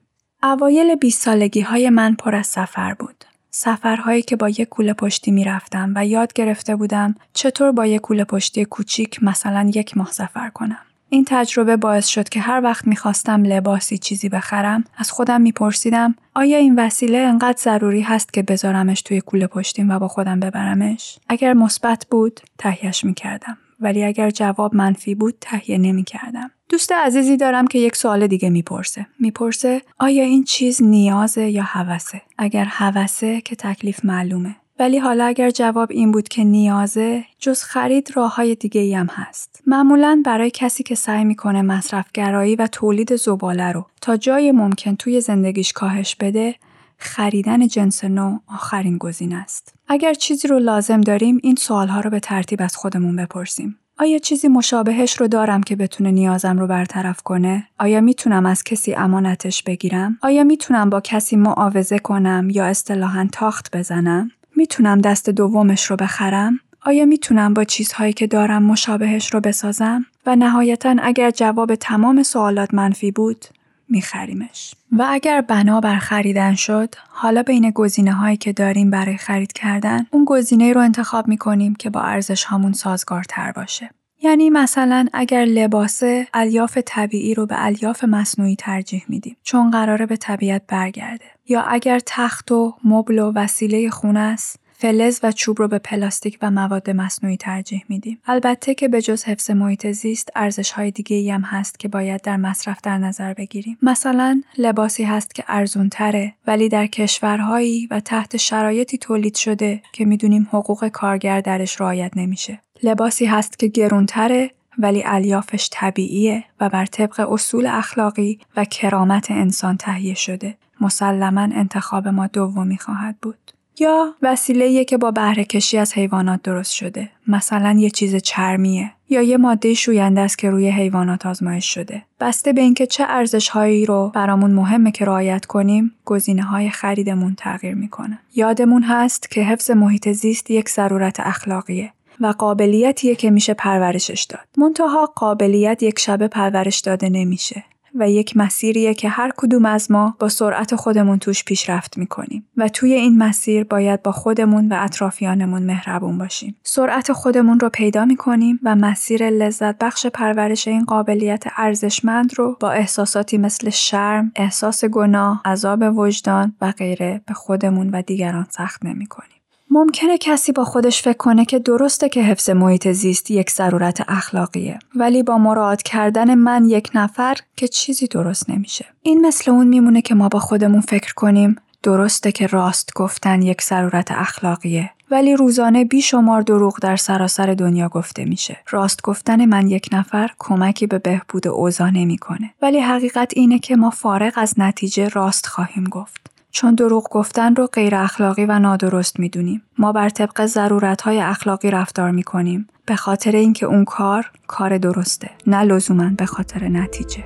اوایل 0.44 0.96
20 0.96 1.22
سالگی 1.22 1.62
های 1.62 1.90
من 1.90 2.16
پر 2.16 2.36
از 2.36 2.48
سفر 2.48 2.94
بود. 2.94 3.26
سفرهایی 3.56 4.22
که 4.22 4.36
با 4.36 4.50
یک 4.50 4.64
کوله 4.64 4.94
پشتی 4.94 5.32
می‌رفتم 5.32 5.92
و 5.96 6.06
یاد 6.06 6.34
گرفته 6.34 6.76
بودم 6.76 7.16
چطور 7.34 7.72
با 7.72 7.86
یک 7.86 8.02
کوله 8.02 8.24
پشتی 8.24 8.66
کوچیک 8.66 9.24
مثلا 9.24 9.72
یک 9.76 9.98
ماه 9.98 10.12
سفر 10.12 10.50
کنم. 10.50 10.78
این 11.10 11.26
تجربه 11.28 11.78
باعث 11.78 12.08
شد 12.08 12.30
که 12.30 12.40
هر 12.40 12.62
وقت 12.64 12.88
می‌خواستم 12.88 13.44
لباسی 13.44 13.98
چیزی 13.98 14.30
بخرم 14.30 14.84
از 14.98 15.12
خودم 15.12 15.42
میپرسیدم 15.42 16.16
آیا 16.36 16.58
این 16.58 16.80
وسیله 16.80 17.18
انقدر 17.18 17.58
ضروری 17.60 18.02
هست 18.02 18.34
که 18.34 18.44
بذارمش 18.44 19.02
توی 19.02 19.22
کوله 19.22 19.48
پشتیم 19.48 19.90
و 19.90 20.00
با 20.00 20.08
خودم 20.08 20.40
ببرمش؟ 20.40 21.20
اگر 21.30 21.54
مثبت 21.54 22.08
بود 22.12 22.40
تهیهش 22.58 23.04
می‌کردم 23.04 23.58
ولی 23.80 24.04
اگر 24.04 24.30
جواب 24.30 24.76
منفی 24.76 25.16
بود 25.16 25.36
تهیه 25.42 25.78
نمی 25.78 26.04
کردم. 26.04 26.52
دوست 26.74 26.92
عزیزی 26.92 27.38
دارم 27.38 27.68
که 27.68 27.80
یک 27.80 27.96
سوال 27.96 28.28
دیگه 28.28 28.50
می‌پرسه. 28.50 29.08
می‌پرسه 29.20 29.82
آیا 30.00 30.24
این 30.24 30.44
چیز 30.44 30.84
نیازه 30.84 31.50
یا 31.50 31.64
هوسه؟ 31.64 32.22
اگر 32.38 32.66
هوسه 32.66 33.42
که 33.42 33.56
تکلیف 33.56 34.06
معلومه. 34.06 34.56
ولی 34.80 34.98
حالا 34.98 35.26
اگر 35.26 35.50
جواب 35.50 35.92
این 35.92 36.12
بود 36.12 36.28
که 36.28 36.44
نیازه 36.44 37.26
جز 37.40 37.64
خرید 37.64 38.12
راه 38.16 38.36
های 38.36 38.56
دیگه 38.56 38.82
ای 38.82 38.94
هم 38.94 39.08
هست. 39.12 39.62
معمولا 39.68 40.22
برای 40.26 40.52
کسی 40.52 40.84
که 40.84 40.96
سعی 40.96 41.24
می‌کنه 41.24 41.62
مصرفگرایی 41.62 42.56
و 42.56 42.68
تولید 42.68 43.16
زباله 43.16 43.72
رو 43.72 43.86
تا 44.02 44.18
جای 44.18 44.52
ممکن 44.52 44.96
توی 44.96 45.22
زندگیش 45.22 45.74
کاهش 45.74 46.16
بده 46.16 46.56
خریدن 46.98 47.68
جنس 47.68 48.04
نو 48.04 48.40
آخرین 48.48 48.98
گزینه 48.98 49.36
است. 49.36 49.76
اگر 49.88 50.14
چیزی 50.14 50.48
رو 50.48 50.60
لازم 50.60 51.02
داریم 51.02 51.40
این 51.44 51.56
سوالها 51.56 52.00
رو 52.00 52.10
به 52.10 52.20
ترتیب 52.20 52.62
از 52.62 52.76
خودمون 52.76 53.16
بپرسیم. 53.16 53.80
آیا 54.04 54.18
چیزی 54.18 54.48
مشابهش 54.48 55.18
رو 55.18 55.28
دارم 55.28 55.64
که 55.64 55.76
بتونه 55.76 56.12
نیازم 56.12 56.60
رو 56.60 56.68
برطرف 56.68 57.22
کنه؟ 57.22 57.68
آیا 57.80 58.02
می‌تونم 58.02 58.46
از 58.46 58.64
کسی 58.64 58.94
امانتش 58.94 59.64
بگیرم؟ 59.64 60.18
آیا 60.22 60.44
می‌تونم 60.44 60.90
با 60.90 61.02
کسی 61.02 61.36
معاوضه 61.36 62.00
کنم 62.00 62.48
یا 62.52 62.66
اصطلاحا 62.66 63.28
تاخت 63.32 63.78
بزنم؟ 63.78 64.32
می‌تونم 64.56 65.02
دست 65.02 65.30
دومش 65.30 65.86
رو 65.86 65.96
بخرم؟ 65.96 66.60
آیا 66.86 67.06
می‌تونم 67.06 67.54
با 67.54 67.64
چیزهایی 67.64 68.14
که 68.14 68.28
دارم 68.28 68.64
مشابهش 68.64 69.34
رو 69.34 69.40
بسازم؟ 69.40 70.06
و 70.26 70.36
نهایتا 70.36 70.96
اگر 71.04 71.32
جواب 71.32 71.76
تمام 71.76 72.24
سوالات 72.24 72.74
منفی 72.74 73.12
بود، 73.12 73.46
میخریمش. 73.94 74.74
و 74.92 75.06
اگر 75.10 75.42
بنا 75.42 75.82
بر 75.82 76.00
خریدن 76.00 76.56
شد، 76.56 76.96
حالا 77.10 77.44
بین 77.44 77.72
گزینه 77.72 78.12
هایی 78.12 78.38
که 78.38 78.54
داریم 78.54 78.90
برای 78.90 79.18
خرید 79.18 79.54
کردن، 79.54 80.06
اون 80.12 80.26
گزینه 80.26 80.74
رو 80.74 80.82
انتخاب 80.82 81.28
می‌کنیم 81.28 81.76
که 81.76 81.90
با 81.90 82.02
ارزش 82.02 82.44
هامون 82.44 82.74
سازگارتر 82.74 83.52
باشه. 83.52 83.90
یعنی 84.22 84.50
مثلا 84.50 85.08
اگر 85.14 85.46
لباسه 85.46 86.28
الیاف 86.34 86.78
طبیعی 86.86 87.34
رو 87.34 87.46
به 87.46 87.66
الیاف 87.66 88.04
مصنوعی 88.04 88.56
ترجیح 88.56 89.04
میدیم 89.08 89.38
چون 89.44 89.72
قراره 89.72 90.06
به 90.06 90.18
طبیعت 90.18 90.62
برگرده 90.68 91.26
یا 91.50 91.62
اگر 91.62 92.00
تخت 92.06 92.52
و 92.52 92.76
مبل 92.84 93.20
و 93.20 93.32
وسیله 93.36 93.90
خونه 93.90 94.20
است 94.20 94.60
فلز 94.84 95.20
و 95.24 95.32
چوب 95.32 95.60
رو 95.60 95.68
به 95.68 95.80
پلاستیک 95.80 96.38
و 96.42 96.52
مواد 96.52 96.90
مصنوعی 96.90 97.38
ترجیح 97.38 97.84
میدیم. 97.90 98.20
البته 98.26 98.76
که 98.76 98.88
به 98.88 99.02
جز 99.02 99.24
حفظ 99.24 99.52
محیط 99.52 99.88
زیست 99.88 100.30
ارزش 100.36 100.72
های 100.72 100.92
دیگه 100.92 101.16
ای 101.16 101.32
هم 101.32 101.42
هست 101.42 101.80
که 101.80 101.88
باید 101.88 102.22
در 102.22 102.38
مصرف 102.38 102.82
در 102.84 102.98
نظر 102.98 103.34
بگیریم. 103.34 103.78
مثلا 103.82 104.42
لباسی 104.58 105.04
هست 105.04 105.36
که 105.36 105.44
ارزون 105.48 105.90
تره 105.90 106.34
ولی 106.48 106.70
در 106.70 106.88
کشورهایی 106.88 107.88
و 107.92 108.00
تحت 108.00 108.38
شرایطی 108.38 108.98
تولید 108.98 109.36
شده 109.36 109.82
که 109.94 110.06
می‌دونیم 110.06 110.48
حقوق 110.52 110.88
کارگر 110.88 111.42
درش 111.42 111.82
رعایت 111.82 112.12
نمیشه. 112.16 112.60
لباسی 112.84 113.26
هست 113.26 113.60
که 113.60 113.68
گرونتره 113.68 114.52
ولی 114.78 115.04
الیافش 115.06 115.70
طبیعیه 115.72 116.44
و 116.60 116.70
بر 116.70 116.86
طبق 116.86 117.32
اصول 117.32 117.66
اخلاقی 117.66 118.40
و 118.58 118.66
کرامت 118.66 119.32
انسان 119.32 119.78
تهیه 119.78 120.14
شده. 120.14 120.58
مسلما 120.82 121.42
انتخاب 121.42 122.08
ما 122.08 122.28
دومی 122.28 122.78
خواهد 122.78 123.18
بود. 123.22 123.53
یا 123.80 124.16
وسیله 124.22 124.86
که 124.86 124.98
با 124.98 125.12
بهره 125.12 125.44
کشی 125.44 125.78
از 125.78 125.94
حیوانات 125.94 126.42
درست 126.42 126.72
شده 126.72 127.10
مثلا 127.28 127.76
یه 127.80 127.90
چیز 127.90 128.16
چرمیه 128.16 128.92
یا 129.10 129.22
یه 129.22 129.38
ماده 129.38 129.74
شوینده 129.74 130.22
است 130.22 130.38
که 130.38 130.50
روی 130.50 130.70
حیوانات 130.70 131.26
آزمایش 131.26 131.74
شده 131.74 132.04
بسته 132.20 132.54
به 132.54 132.62
اینکه 132.62 132.86
چه 132.86 133.06
ارزش 133.08 133.50
هایی 133.50 133.86
رو 133.86 134.12
برامون 134.16 134.52
مهمه 134.52 134.92
که 134.92 135.06
رعایت 135.06 135.46
کنیم 135.46 135.92
گزینه 136.06 136.44
های 136.44 136.70
خریدمون 136.70 137.36
تغییر 137.38 137.76
می‌کنه 137.76 138.20
یادمون 138.36 138.84
هست 138.84 139.32
که 139.32 139.42
حفظ 139.42 139.72
محیط 139.72 140.10
زیست 140.10 140.52
یک 140.52 140.70
ضرورت 140.70 141.20
اخلاقیه 141.20 141.94
و 142.20 142.28
قابلیتیه 142.28 143.16
که 143.16 143.32
میشه 143.32 143.54
پرورشش 143.54 144.24
داد. 144.30 144.48
منتها 144.58 145.12
قابلیت 145.16 145.84
یک 145.84 146.00
شبه 146.00 146.28
پرورش 146.28 146.80
داده 146.80 147.10
نمیشه. 147.10 147.64
و 147.96 148.10
یک 148.10 148.38
مسیریه 148.38 148.94
که 148.94 149.10
هر 149.10 149.32
کدوم 149.38 149.66
از 149.66 149.92
ما 149.92 150.16
با 150.20 150.30
سرعت 150.30 150.76
خودمون 150.76 151.20
توش 151.20 151.44
پیشرفت 151.44 151.98
می‌کنیم 151.98 152.46
و 152.58 152.70
توی 152.70 152.94
این 152.94 153.18
مسیر 153.18 153.64
باید 153.64 154.04
با 154.04 154.12
خودمون 154.12 154.68
و 154.68 154.78
اطرافیانمون 154.80 155.64
مهربون 155.64 156.18
باشیم. 156.18 156.56
سرعت 156.64 157.12
خودمون 157.14 157.60
رو 157.60 157.70
پیدا 157.70 158.06
می‌کنیم 158.06 158.60
و 158.64 158.76
مسیر 158.76 159.30
لذت 159.30 159.78
بخش 159.78 160.06
پرورش 160.08 160.68
این 160.68 160.84
قابلیت 160.84 161.44
ارزشمند 161.58 162.40
رو 162.40 162.58
با 162.60 162.72
احساساتی 162.72 163.38
مثل 163.38 163.70
شرم، 163.70 164.32
احساس 164.36 164.86
گناه، 164.86 165.42
عذاب 165.46 165.98
وجدان 165.98 166.56
و 166.62 166.72
غیره 166.72 167.22
به 167.28 167.34
خودمون 167.34 167.90
و 167.90 168.02
دیگران 168.02 168.48
سخت 168.50 168.86
نمی‌کنیم. 168.86 169.33
ممکنه 169.74 170.18
کسی 170.18 170.52
با 170.52 170.66
خودش 170.66 171.02
فکر 171.02 171.18
کنه 171.18 171.46
که 171.46 171.60
درسته 171.60 172.10
که 172.10 172.22
حفظ 172.24 172.50
محیط 172.50 172.88
زیست 172.92 173.32
یک 173.32 173.50
ضرورت 173.50 174.04
اخلاقیه 174.08 174.80
ولی 174.96 175.24
با 175.24 175.38
مراعات 175.38 175.82
کردن 175.82 176.36
من 176.36 176.66
یک 176.66 176.90
نفر 176.96 177.36
که 177.56 177.68
چیزی 177.68 178.08
درست 178.08 178.50
نمیشه 178.50 178.86
این 179.02 179.26
مثل 179.26 179.52
اون 179.52 179.68
میمونه 179.68 180.02
که 180.02 180.16
ما 180.16 180.30
با 180.30 180.40
خودمون 180.40 180.82
فکر 180.82 181.14
کنیم 181.14 181.56
درسته 181.84 182.32
که 182.32 182.48
راست 182.48 182.94
گفتن 182.96 183.42
یک 183.42 183.62
ضرورت 183.62 184.12
اخلاقیه 184.12 184.90
ولی 185.12 185.36
روزانه 185.36 185.86
بیشمار 185.86 186.42
دروغ 186.42 186.80
در 186.82 186.96
سراسر 186.96 187.54
دنیا 187.54 187.90
گفته 187.90 188.26
میشه. 188.26 188.58
راست 188.70 189.02
گفتن 189.02 189.46
من 189.46 189.68
یک 189.68 189.90
نفر 189.92 190.32
کمکی 190.40 190.88
به 190.88 191.00
بهبود 191.00 191.48
اوضاع 191.48 191.90
نمی‌کنه. 191.90 192.54
ولی 192.62 192.80
حقیقت 192.80 193.32
اینه 193.36 193.60
که 193.60 193.76
ما 193.76 193.90
فارغ 193.90 194.34
از 194.36 194.54
نتیجه 194.58 195.08
راست 195.08 195.46
خواهیم 195.46 195.84
گفت. 195.84 196.23
چون 196.56 196.76
دروغ 196.76 197.08
گفتن 197.12 197.56
رو 197.56 197.68
غیر 197.68 197.96
اخلاقی 197.96 198.46
و 198.46 198.60
نادرست 198.60 199.20
می‌دونیم. 199.20 199.62
ما 199.78 199.92
بر 199.92 200.10
طبق 200.10 200.46
ضرورتهای 200.46 201.22
اخلاقی 201.22 201.72
رفتار 201.72 202.12
می‌کنیم 202.12 202.68
به 202.86 202.96
خاطر 202.96 203.32
اینکه 203.32 203.66
اون 203.66 203.86
کار 203.86 204.32
کار 204.48 204.78
درسته 204.78 205.30
نه 205.48 205.64
لزوما 205.64 206.10
به 206.18 206.26
خاطر 206.26 206.68
نتیجه. 206.68 207.24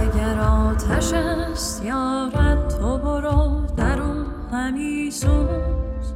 اگر 0.00 0.40
آتش 0.40 1.12
است 1.12 1.84
یارت 1.84 2.78
تو 2.78 2.98
برو 2.98 3.66
در 3.76 4.02
اون 4.02 4.26
همی 4.52 5.10
سوز 5.10 6.12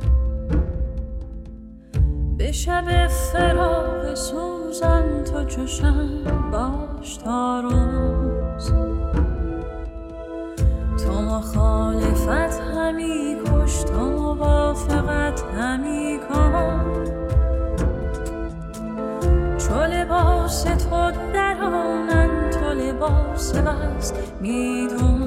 به 2.38 2.52
شب 2.52 3.08
فراغ 3.08 4.14
سوزن 4.14 5.24
تو 5.24 5.44
چشم 5.44 6.08
باش 6.52 7.16
تا 7.16 7.60
روز 7.60 8.72
تو 11.12 11.22
مخالفت 11.22 12.60
همی 12.60 13.36
کش 13.44 13.82
تو 13.82 14.00
موافقت 14.00 15.42
همی 15.58 16.20
کن 16.28 17.04
چو 19.58 19.74
لباس 19.74 20.62
تو 20.62 21.10
درانن 21.34 22.50
تو 22.50 22.72
لباس 22.72 23.52
بس 23.54 24.12
میدوز 24.40 25.21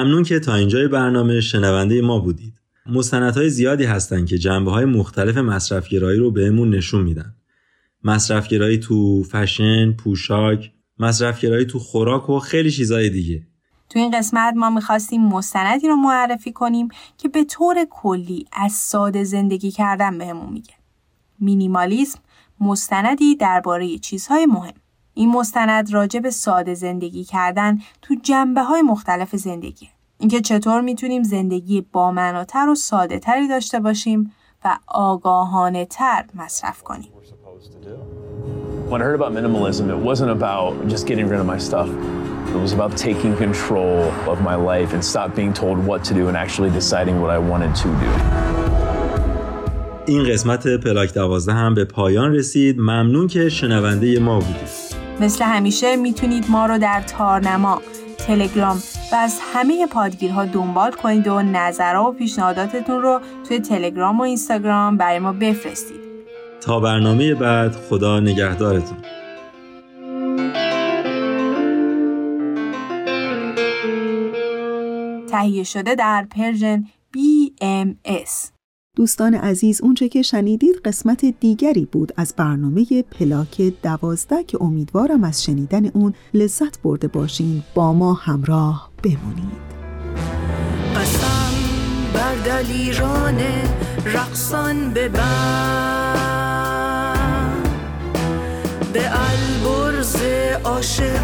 ممنون 0.00 0.22
که 0.22 0.40
تا 0.40 0.54
اینجای 0.54 0.88
برنامه 0.88 1.40
شنونده 1.40 2.02
ما 2.02 2.18
بودید. 2.18 2.54
مستندهای 2.86 3.50
زیادی 3.50 3.84
هستن 3.84 4.24
که 4.24 4.38
جنبه 4.38 4.70
های 4.70 4.84
مختلف 4.84 5.36
مصرفگرایی 5.36 6.18
رو 6.18 6.30
بهمون 6.30 6.74
نشون 6.74 7.02
میدن. 7.02 7.34
مصرفگرایی 8.04 8.78
تو 8.78 9.22
فشن، 9.22 9.92
پوشاک، 9.92 10.72
مصرفگرایی 10.98 11.64
تو 11.64 11.78
خوراک 11.78 12.30
و 12.30 12.38
خیلی 12.38 12.70
چیزای 12.70 13.10
دیگه. 13.10 13.46
تو 13.90 13.98
این 13.98 14.18
قسمت 14.18 14.54
ما 14.56 14.70
می‌خواستیم 14.70 15.24
مستندی 15.24 15.88
رو 15.88 15.96
معرفی 15.96 16.52
کنیم 16.52 16.88
که 17.18 17.28
به 17.28 17.44
طور 17.44 17.86
کلی 17.90 18.44
از 18.52 18.72
ساده 18.72 19.24
زندگی 19.24 19.70
کردن 19.70 20.18
بهمون 20.18 20.52
میگه. 20.52 20.74
مینیمالیسم 21.40 22.18
مستندی 22.60 23.36
درباره 23.36 23.98
چیزهای 23.98 24.46
مهم. 24.46 24.74
این 25.14 25.30
مستند 25.30 25.92
راجع 25.92 26.20
به 26.20 26.30
ساده 26.30 26.74
زندگی 26.74 27.24
کردن 27.24 27.78
تو 28.02 28.14
جنبه 28.22 28.62
های 28.62 28.82
مختلف 28.82 29.36
زندگی. 29.36 29.88
اینکه 30.18 30.40
چطور 30.40 30.80
می‌تونیم 30.80 31.22
زندگی 31.22 31.80
بامعناتر 31.80 32.68
و 32.68 32.74
ساده 32.74 33.18
تری 33.18 33.48
داشته 33.48 33.80
باشیم 33.80 34.32
و 34.64 34.78
آگاهانه 34.86 35.84
تر 35.84 36.24
مصرف 36.34 36.82
کنیم. 36.82 37.12
When 38.90 39.00
I 39.00 39.04
heard 39.04 39.18
about 39.20 39.32
minimalism, 39.40 39.84
it 39.96 40.00
wasn't 40.10 40.32
about 40.38 40.70
just 40.92 41.04
getting 41.06 41.26
rid 41.32 41.40
of 41.44 41.46
my 41.54 41.60
stuff. 41.68 41.88
It 42.54 42.60
was 42.66 42.72
about 42.78 42.92
taking 43.08 43.32
control 43.44 43.98
of 44.32 44.36
my 44.50 44.56
life 44.70 44.90
and 44.94 45.02
stop 45.12 45.28
being 45.40 45.52
told 45.62 45.76
what 45.88 46.00
to 46.08 46.12
do 46.18 46.22
and 46.28 46.36
actually 46.44 46.70
deciding 46.80 47.16
what 47.22 47.30
I 47.30 47.38
wanted 47.50 47.72
to 47.82 47.88
do. 48.02 48.10
این 50.06 50.24
قسمت 50.32 50.66
پلاک 50.66 51.14
دوازده 51.14 51.52
هم 51.52 51.74
به 51.74 51.84
پایان 51.84 52.34
رسید 52.34 52.78
ممنون 52.78 53.26
که 53.26 53.48
شنونده 53.48 54.20
ما 54.20 54.38
بودید 54.38 54.89
مثل 55.20 55.44
همیشه 55.44 55.96
می‌تونید 55.96 56.44
ما 56.48 56.66
رو 56.66 56.78
در 56.78 57.00
تارنما 57.00 57.82
تلگرام 58.18 58.82
و 59.12 59.14
از 59.14 59.40
همه 59.54 59.86
پادگیرها 59.86 60.44
دنبال 60.44 60.92
کنید 60.92 61.28
و 61.28 61.42
نظرها 61.42 62.10
و 62.10 62.12
پیشنهاداتتون 62.12 63.02
رو 63.02 63.20
توی 63.48 63.60
تلگرام 63.60 64.18
و 64.18 64.22
اینستاگرام 64.22 64.96
برای 64.96 65.18
ما 65.18 65.32
بفرستید. 65.32 66.00
تا 66.60 66.80
برنامه 66.80 67.34
بعد 67.34 67.72
خدا 67.72 68.20
نگهدارتون. 68.20 68.98
تهیه 75.30 75.62
شده 75.62 75.94
در 75.94 76.26
پرژن 76.30 76.84
BMS 77.16 78.59
دوستان 79.00 79.34
عزیز 79.34 79.80
اونچه 79.82 80.08
که 80.08 80.22
شنیدید 80.22 80.76
قسمت 80.84 81.24
دیگری 81.24 81.84
بود 81.84 82.12
از 82.16 82.34
برنامه 82.36 83.02
پلاک 83.02 83.62
دوازده 83.82 84.44
که 84.44 84.62
امیدوارم 84.62 85.24
از 85.24 85.44
شنیدن 85.44 85.86
اون 85.86 86.14
لذت 86.34 86.82
برده 86.82 87.08
باشین. 87.08 87.62
با 87.74 87.92
ما 87.92 88.14
همراه 88.14 88.90
بمونید. 89.02 89.70
قسم 90.96 91.52
بر 92.14 92.34
دلیران 92.34 93.38
رقصان 94.04 94.90
ببند 94.90 95.20
به 98.92 99.02
البرز 99.12 100.16
عاشق 100.64 101.22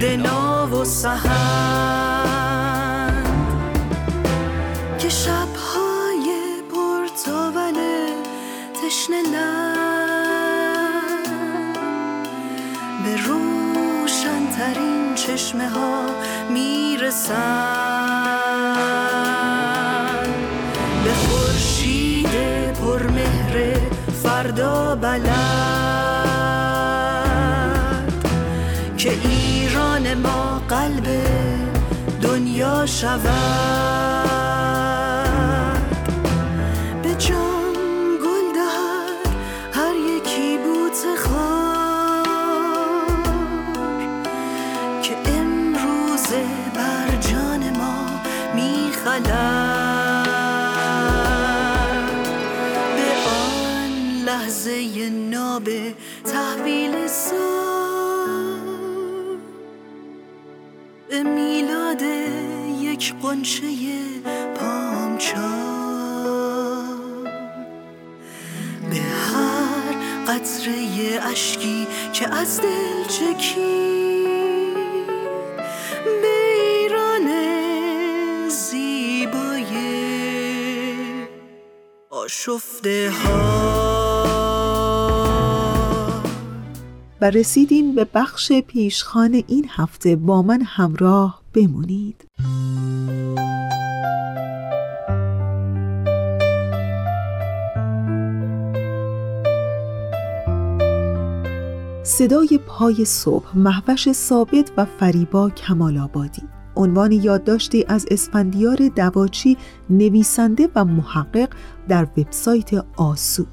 دنا 0.00 0.68
و 0.76 0.84
سهند 0.84 2.10
به 13.04 13.16
روشنترین 13.26 15.14
چشمه 15.14 15.68
ها 15.68 16.06
می‌رسند. 16.50 17.60
به 21.04 21.12
خورشید 21.14 22.72
پرمهر 22.72 23.74
فردا 24.22 24.94
بلد 24.94 25.30
که 28.98 29.10
ایران 29.10 30.14
ما 30.14 30.62
قلب 30.68 31.06
دنیا 32.22 32.86
شود. 32.86 34.09
یک 63.40 63.46
قنچه 63.46 64.20
پامچال 64.54 65.30
به 68.90 68.96
هر 68.96 69.94
قطره 70.28 70.74
اشکی 71.30 71.86
که 72.12 72.34
از 72.34 72.60
دل 72.60 73.04
چکید 73.08 74.26
به 76.04 76.36
ایران 76.54 77.28
زیبای 78.48 79.72
آشفته 82.10 83.10
ها. 83.24 83.80
و 87.20 87.30
رسیدیم 87.30 87.94
به 87.94 88.06
بخش 88.14 88.52
پیشخان 88.52 89.44
این 89.46 89.66
هفته 89.70 90.16
با 90.16 90.42
من 90.42 90.62
همراه 90.62 91.39
بمونید. 91.54 92.26
صدای 102.04 102.60
پای 102.66 103.04
صبح 103.04 103.56
محوش 103.58 104.12
ثابت 104.12 104.72
و 104.76 104.84
فریبا 104.84 105.50
کمال 105.50 105.98
آبادی. 105.98 106.42
عنوان 106.76 107.12
یادداشتی 107.12 107.84
از 107.88 108.06
اسفندیار 108.10 108.88
دواچی 108.96 109.56
نویسنده 109.90 110.68
و 110.74 110.84
محقق 110.84 111.48
در 111.88 112.08
وبسایت 112.16 112.70
آسو. 112.96 113.46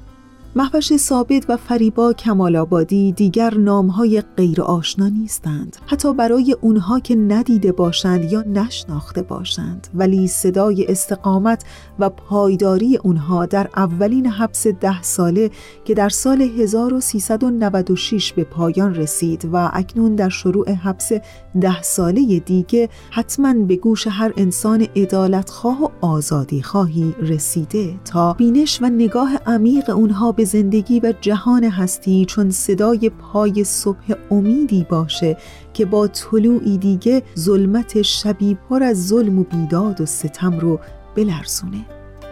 محوش 0.58 0.96
ثابت 0.96 1.44
و 1.48 1.56
فریبا 1.56 2.12
کمال 2.12 2.56
آبادی 2.56 3.12
دیگر 3.12 3.54
نامهای 3.54 4.22
غیر 4.36 4.62
آشنا 4.62 5.08
نیستند. 5.08 5.76
حتی 5.86 6.14
برای 6.14 6.56
اونها 6.60 7.00
که 7.00 7.16
ندیده 7.16 7.72
باشند 7.72 8.32
یا 8.32 8.42
نشناخته 8.42 9.22
باشند. 9.22 9.88
ولی 9.94 10.26
صدای 10.26 10.86
استقامت 10.86 11.64
و 11.98 12.10
پایداری 12.10 12.96
اونها 12.96 13.46
در 13.46 13.68
اولین 13.76 14.26
حبس 14.26 14.66
ده 14.66 15.02
ساله 15.02 15.50
که 15.84 15.94
در 15.94 16.08
سال 16.08 16.42
1396 16.42 18.32
به 18.32 18.44
پایان 18.44 18.94
رسید 18.94 19.48
و 19.52 19.70
اکنون 19.72 20.14
در 20.14 20.28
شروع 20.28 20.72
حبس 20.72 21.12
ده 21.60 21.82
ساله 21.82 22.38
دیگه 22.38 22.88
حتما 23.10 23.54
به 23.54 23.76
گوش 23.76 24.06
هر 24.06 24.32
انسان 24.36 24.86
عدالتخواه 24.96 25.82
و 25.82 25.88
آزادی 26.00 26.62
خواهی 26.62 27.14
رسیده 27.20 27.94
تا 28.04 28.32
بینش 28.32 28.82
و 28.82 28.86
نگاه 28.86 29.36
عمیق 29.46 29.90
اونها 29.90 30.32
به 30.32 30.47
زندگی 30.48 31.00
و 31.00 31.12
جهان 31.20 31.64
هستی 31.64 32.24
چون 32.24 32.50
صدای 32.50 33.10
پای 33.10 33.64
صبح 33.64 34.14
امیدی 34.30 34.86
باشه 34.90 35.36
که 35.72 35.84
با 35.84 36.06
طلوعی 36.06 36.78
دیگه 36.78 37.22
ظلمت 37.38 38.02
شبی 38.02 38.54
پر 38.54 38.82
از 38.82 39.06
ظلم 39.06 39.38
و 39.38 39.44
بیداد 39.44 40.00
و 40.00 40.06
ستم 40.06 40.58
رو 40.58 40.80
بلرزونه. 41.16 41.84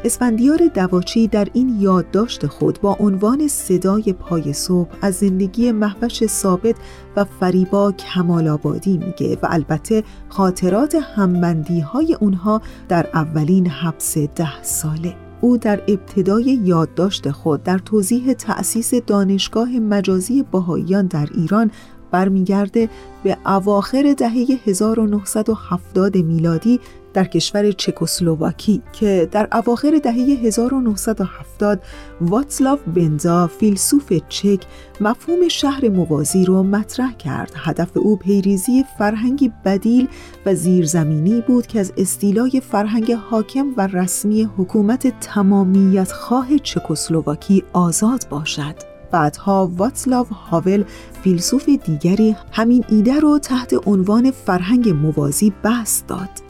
اسفندیار 0.05 0.59
دواچی 0.75 1.29
در 1.29 1.49
این 1.53 1.81
یادداشت 1.81 2.47
خود 2.47 2.81
با 2.81 2.97
عنوان 3.01 3.49
صدای 3.49 4.13
پای 4.13 4.53
صبح 4.53 4.91
از 5.03 5.15
زندگی 5.15 5.73
محوش 5.73 6.27
ثابت 6.27 6.77
و 7.17 7.25
فریبا 7.25 7.93
کمال 7.93 8.49
آبادی 8.49 8.99
میگه 8.99 9.39
و 9.43 9.47
البته 9.51 10.05
خاطرات 10.29 10.95
همبندی 10.95 11.81
های 11.81 12.15
اونها 12.21 12.63
در 12.89 13.09
اولین 13.15 13.67
حبس 13.67 14.19
ده 14.19 14.63
ساله. 14.63 15.26
او 15.41 15.57
در 15.57 15.83
ابتدای 15.89 16.45
یادداشت 16.45 17.31
خود 17.31 17.63
در 17.63 17.79
توضیح 17.79 18.33
تأسیس 18.33 18.95
دانشگاه 18.95 19.69
مجازی 19.69 20.43
باهاییان 20.43 21.07
در 21.07 21.29
ایران 21.35 21.71
برمیگرده 22.11 22.89
به 23.25 23.37
اواخر 23.47 24.15
دهه 24.19 24.47
1970 24.67 26.17
میلادی 26.17 26.81
در 27.17 27.25
کشور 27.25 27.73
چکسلواکی 27.73 28.83
که 28.93 29.29
در 29.33 29.49
اواخر 29.53 30.01
دهه 30.03 30.15
1970 30.15 31.83
واتسلاو 32.21 32.79
بنزا 32.95 33.47
فیلسوف 33.47 34.13
چک 34.29 34.61
مفهوم 35.01 35.49
شهر 35.49 35.89
موازی 35.89 36.45
رو 36.45 36.63
مطرح 36.63 37.13
کرد. 37.13 37.53
هدف 37.57 37.97
او 37.97 38.17
پیریزی 38.17 38.85
فرهنگی 38.99 39.53
بدیل 39.65 40.09
و 40.47 40.55
زیرزمینی 40.55 41.41
بود 41.41 41.67
که 41.67 41.81
از 41.81 41.93
استیلای 41.97 42.61
فرهنگ 42.61 43.13
حاکم 43.13 43.67
و 43.77 43.87
رسمی 43.87 44.49
حکومت 44.59 45.21
تمامیت 45.21 46.13
خواه 46.13 46.59
چکسلواکی 46.59 47.65
آزاد 47.73 48.27
باشد. 48.31 48.75
بعدها 49.11 49.71
واتسلاو 49.77 50.27
هاول 50.27 50.85
فیلسوف 51.23 51.69
دیگری 51.69 52.37
همین 52.53 52.85
ایده 52.89 53.21
رو 53.21 53.39
تحت 53.39 53.75
عنوان 53.87 54.31
فرهنگ 54.31 54.89
موازی 54.89 55.53
بست 55.65 56.07
داد. 56.07 56.46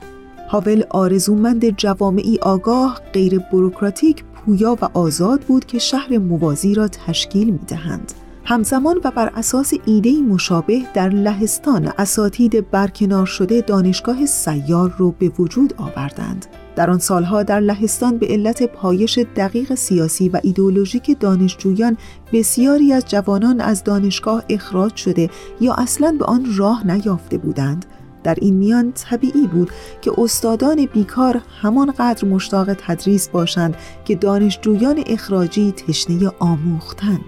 هاول 0.49 0.83
آرزومند 0.91 1.77
جوامعی 1.77 2.39
آگاه 2.39 3.01
غیر 3.13 3.39
بروکراتیک 3.39 4.25
پویا 4.25 4.79
و 4.83 4.89
آزاد 4.95 5.41
بود 5.41 5.65
که 5.65 5.79
شهر 5.79 6.19
موازی 6.19 6.75
را 6.75 6.89
تشکیل 6.89 7.51
می 7.51 7.61
دهند. 7.69 8.13
همزمان 8.45 9.01
و 9.05 9.11
بر 9.11 9.33
اساس 9.35 9.73
ایده 9.87 10.21
مشابه 10.21 10.83
در 10.95 11.09
لهستان 11.09 11.93
اساتید 11.99 12.71
برکنار 12.71 13.27
شده 13.27 13.61
دانشگاه 13.61 14.27
سیار 14.27 14.95
رو 14.99 15.11
به 15.19 15.29
وجود 15.39 15.75
آوردند. 15.77 16.47
در 16.77 16.91
آن 16.91 16.99
سالها 16.99 17.43
در 17.43 17.61
لهستان 17.61 18.19
به 18.19 18.27
علت 18.27 18.63
پایش 18.63 19.19
دقیق 19.37 19.75
سیاسی 19.75 20.29
و 20.29 20.41
ایدئولوژیک 20.43 21.17
دانشجویان 21.21 21.97
بسیاری 22.33 22.93
از 22.93 23.05
جوانان 23.05 23.61
از 23.61 23.85
دانشگاه 23.85 24.45
اخراج 24.49 24.97
شده 24.97 25.31
یا 25.61 25.75
اصلا 25.75 26.17
به 26.19 26.25
آن 26.25 26.47
راه 26.57 26.87
نیافته 26.87 27.39
بودند. 27.39 27.87
در 28.27 28.37
این 28.41 28.55
میان 28.55 28.93
طبیعی 28.93 29.47
بود 29.47 29.71
که 30.01 30.13
استادان 30.19 30.87
بیکار 30.87 31.41
همانقدر 31.63 32.29
مشتاق 32.29 32.75
تدریس 32.75 33.29
باشند 33.29 33.77
که 34.05 34.15
دانشجویان 34.15 35.05
اخراجی 35.07 35.73
تشنه 35.73 36.33
آموختن. 36.39 37.21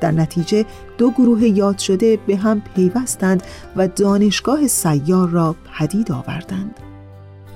در 0.00 0.10
نتیجه 0.10 0.64
دو 0.98 1.10
گروه 1.10 1.44
یاد 1.44 1.78
شده 1.78 2.18
به 2.26 2.36
هم 2.36 2.62
پیوستند 2.74 3.42
و 3.76 3.88
دانشگاه 3.88 4.66
سیار 4.66 5.28
را 5.28 5.56
پدید 5.78 6.12
آوردند. 6.12 6.80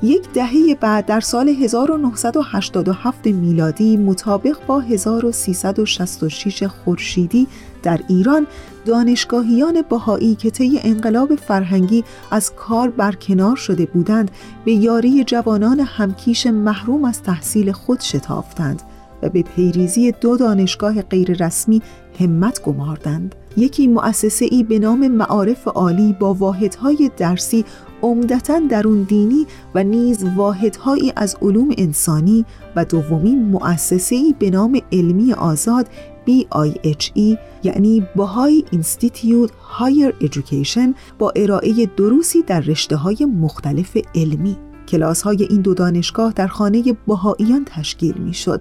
یک 0.03 0.33
دهه 0.33 0.75
بعد 0.81 1.07
در 1.07 1.21
سال 1.21 1.49
1987 1.49 3.27
میلادی 3.27 3.97
مطابق 3.97 4.67
با 4.67 4.81
1366 4.81 6.63
خورشیدی 6.63 7.47
در 7.83 8.01
ایران 8.09 8.47
دانشگاهیان 8.85 9.83
بهایی 9.83 10.35
که 10.35 10.51
طی 10.51 10.81
انقلاب 10.83 11.35
فرهنگی 11.35 12.05
از 12.31 12.53
کار 12.55 12.91
برکنار 12.91 13.57
شده 13.57 13.87
بودند 13.87 14.31
به 14.65 14.73
یاری 14.73 15.25
جوانان 15.25 15.81
همکیش 15.81 16.47
محروم 16.47 17.05
از 17.05 17.23
تحصیل 17.23 17.73
خود 17.73 18.01
شتافتند 18.01 18.83
و 19.23 19.29
به 19.29 19.43
پیریزی 19.43 20.13
دو 20.13 20.37
دانشگاه 20.37 21.03
غیررسمی 21.03 21.83
همت 22.21 22.63
گماردند. 22.63 23.35
یکی 23.57 23.87
مؤسسه 23.87 24.49
ای 24.51 24.63
به 24.63 24.79
نام 24.79 25.09
معارف 25.09 25.69
عالی 25.69 26.13
با 26.13 26.35
واحدهای 26.35 27.11
درسی 27.17 27.65
عمدتا 28.03 28.61
درون 28.71 29.03
دینی 29.03 29.47
و 29.75 29.85
نیز 29.85 30.25
واحدهایی 30.37 31.13
از 31.17 31.37
علوم 31.43 31.69
انسانی 31.79 32.45
و 32.77 32.85
دومین 32.85 33.45
مؤسسه‌ای 33.45 34.35
به 34.39 34.51
نام 34.51 34.81
علمی 34.93 35.33
آزاد 35.33 35.87
BIHE 36.29 37.39
یعنی 37.63 38.07
Baha'i 38.17 38.65
Institute 38.71 39.51
Higher 39.61 40.15
Education 40.21 40.95
با 41.19 41.33
ارائه 41.37 41.87
دروسی 41.97 42.43
در 42.43 42.61
رشته 42.61 42.97
های 42.97 43.25
مختلف 43.25 43.97
علمی. 44.15 44.57
کلاس 44.89 45.23
های 45.23 45.47
این 45.51 45.61
دو 45.61 45.75
دانشگاه 45.75 46.33
در 46.33 46.47
خانه 46.47 46.97
بهاییان 47.07 47.65
تشکیل 47.65 48.15
می 48.15 48.35
شد. 48.35 48.61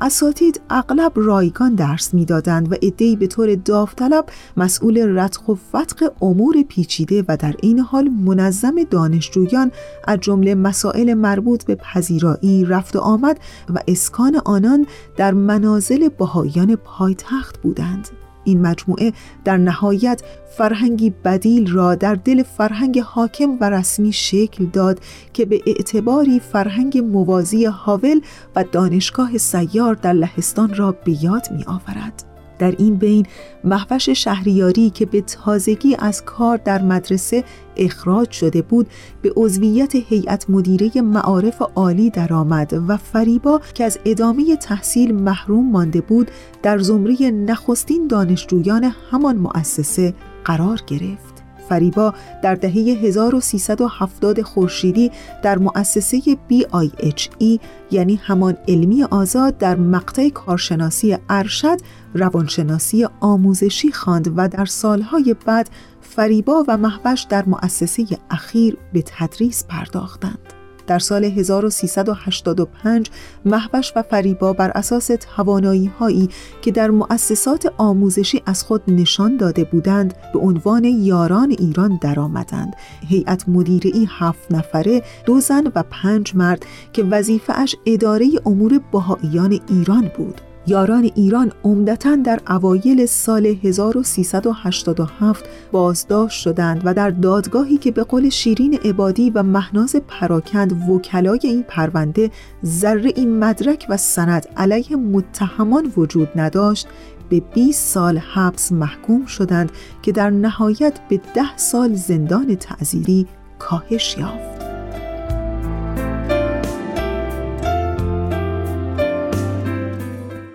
اساتید 0.00 0.60
اغلب 0.70 1.12
رایگان 1.14 1.74
درس 1.74 2.14
می‌دادند 2.14 2.72
و 2.72 2.74
عده‌ای 2.82 3.16
به 3.16 3.26
طور 3.26 3.54
داوطلب 3.54 4.26
مسئول 4.56 5.18
رتق 5.18 5.50
و 5.50 5.54
فتق 5.54 6.12
امور 6.22 6.62
پیچیده 6.62 7.24
و 7.28 7.36
در 7.36 7.54
این 7.62 7.78
حال 7.78 8.08
منظم 8.08 8.74
دانشجویان 8.90 9.72
از 10.04 10.18
جمله 10.20 10.54
مسائل 10.54 11.14
مربوط 11.14 11.64
به 11.64 11.74
پذیرایی، 11.74 12.64
رفت 12.64 12.96
و 12.96 12.98
آمد 12.98 13.38
و 13.74 13.78
اسکان 13.88 14.40
آنان 14.44 14.86
در 15.16 15.32
منازل 15.34 16.08
بهاییان 16.08 16.76
پایتخت 16.76 17.62
بودند. 17.62 18.08
این 18.46 18.60
مجموعه 18.60 19.12
در 19.44 19.56
نهایت 19.56 20.22
فرهنگی 20.58 21.10
بدیل 21.10 21.72
را 21.72 21.94
در 21.94 22.14
دل 22.14 22.42
فرهنگ 22.42 23.00
حاکم 23.00 23.56
و 23.60 23.70
رسمی 23.70 24.12
شکل 24.12 24.64
داد 24.64 25.00
که 25.32 25.44
به 25.44 25.60
اعتباری 25.66 26.40
فرهنگ 26.40 26.98
موازی 26.98 27.64
هاول 27.64 28.20
و 28.56 28.64
دانشگاه 28.64 29.38
سیار 29.38 29.94
در 29.94 30.12
لهستان 30.12 30.74
را 30.74 30.92
به 30.92 31.24
یاد 31.24 31.48
می 31.52 31.64
آورد. 31.64 32.25
در 32.58 32.74
این 32.78 32.94
بین 32.94 33.26
محوش 33.64 34.08
شهریاری 34.08 34.90
که 34.90 35.06
به 35.06 35.20
تازگی 35.20 35.96
از 35.98 36.24
کار 36.24 36.56
در 36.56 36.82
مدرسه 36.82 37.44
اخراج 37.76 38.30
شده 38.30 38.62
بود 38.62 38.86
به 39.22 39.32
عضویت 39.36 39.94
هیئت 39.94 40.50
مدیره 40.50 41.00
معارف 41.00 41.62
عالی 41.74 42.10
درآمد 42.10 42.82
و 42.88 42.96
فریبا 42.96 43.60
که 43.74 43.84
از 43.84 43.98
ادامه 44.04 44.56
تحصیل 44.56 45.14
محروم 45.14 45.70
مانده 45.70 46.00
بود 46.00 46.30
در 46.62 46.78
زمره 46.78 47.30
نخستین 47.30 48.06
دانشجویان 48.06 48.92
همان 49.10 49.36
مؤسسه 49.36 50.14
قرار 50.44 50.80
گرفت. 50.86 51.35
فریبا 51.68 52.14
در 52.42 52.54
دهه 52.54 52.72
1370 52.72 54.42
خورشیدی 54.42 55.10
در 55.42 55.58
مؤسسه 55.58 56.20
BIHE 56.50 57.58
یعنی 57.90 58.20
همان 58.22 58.56
علمی 58.68 59.04
آزاد 59.04 59.58
در 59.58 59.76
مقطع 59.76 60.28
کارشناسی 60.28 61.16
ارشد 61.28 61.78
روانشناسی 62.14 63.06
آموزشی 63.20 63.92
خواند 63.92 64.32
و 64.36 64.48
در 64.48 64.64
سالهای 64.64 65.36
بعد 65.46 65.70
فریبا 66.00 66.64
و 66.68 66.76
محوش 66.76 67.22
در 67.22 67.44
مؤسسه 67.46 68.06
اخیر 68.30 68.76
به 68.92 69.02
تدریس 69.06 69.64
پرداختند. 69.68 70.55
در 70.86 70.98
سال 70.98 71.24
1385 71.24 73.10
محوش 73.44 73.92
و 73.96 74.02
فریبا 74.02 74.52
بر 74.52 74.70
اساس 74.70 75.10
توانایی 75.36 75.86
هایی 75.86 76.28
که 76.62 76.70
در 76.70 76.90
مؤسسات 76.90 77.72
آموزشی 77.78 78.42
از 78.46 78.62
خود 78.62 78.82
نشان 78.88 79.36
داده 79.36 79.64
بودند 79.64 80.14
به 80.32 80.38
عنوان 80.38 80.84
یاران 80.84 81.50
ایران 81.50 81.98
درآمدند. 82.02 82.74
هیئت 83.08 83.48
مدیره 83.48 83.90
ای 83.94 84.08
هفت 84.10 84.52
نفره 84.52 85.02
دو 85.24 85.40
زن 85.40 85.72
و 85.74 85.84
پنج 85.90 86.36
مرد 86.36 86.66
که 86.92 87.02
وظیفه 87.02 87.60
اش 87.60 87.76
اداره 87.86 88.26
امور 88.46 88.80
بهاییان 88.92 89.60
ایران 89.68 90.10
بود 90.16 90.40
یاران 90.68 91.10
ایران 91.14 91.52
عمدتا 91.64 92.16
در 92.16 92.40
اوایل 92.48 93.06
سال 93.06 93.46
1387 93.46 95.44
بازداشت 95.72 96.40
شدند 96.40 96.82
و 96.84 96.94
در 96.94 97.10
دادگاهی 97.10 97.78
که 97.78 97.90
به 97.90 98.04
قول 98.04 98.28
شیرین 98.28 98.78
عبادی 98.84 99.30
و 99.30 99.42
مهناز 99.42 99.96
پراکند 100.08 100.90
وکلای 100.90 101.40
این 101.42 101.62
پرونده 101.62 102.30
ذره 102.64 103.12
این 103.16 103.38
مدرک 103.38 103.86
و 103.88 103.96
سند 103.96 104.46
علیه 104.56 104.96
متهمان 104.96 105.92
وجود 105.96 106.28
نداشت 106.36 106.88
به 107.28 107.40
20 107.40 107.88
سال 107.88 108.18
حبس 108.18 108.72
محکوم 108.72 109.26
شدند 109.26 109.72
که 110.02 110.12
در 110.12 110.30
نهایت 110.30 111.00
به 111.08 111.20
10 111.34 111.56
سال 111.56 111.94
زندان 111.94 112.54
تعزیری 112.54 113.26
کاهش 113.58 114.16
یافت. 114.18 114.65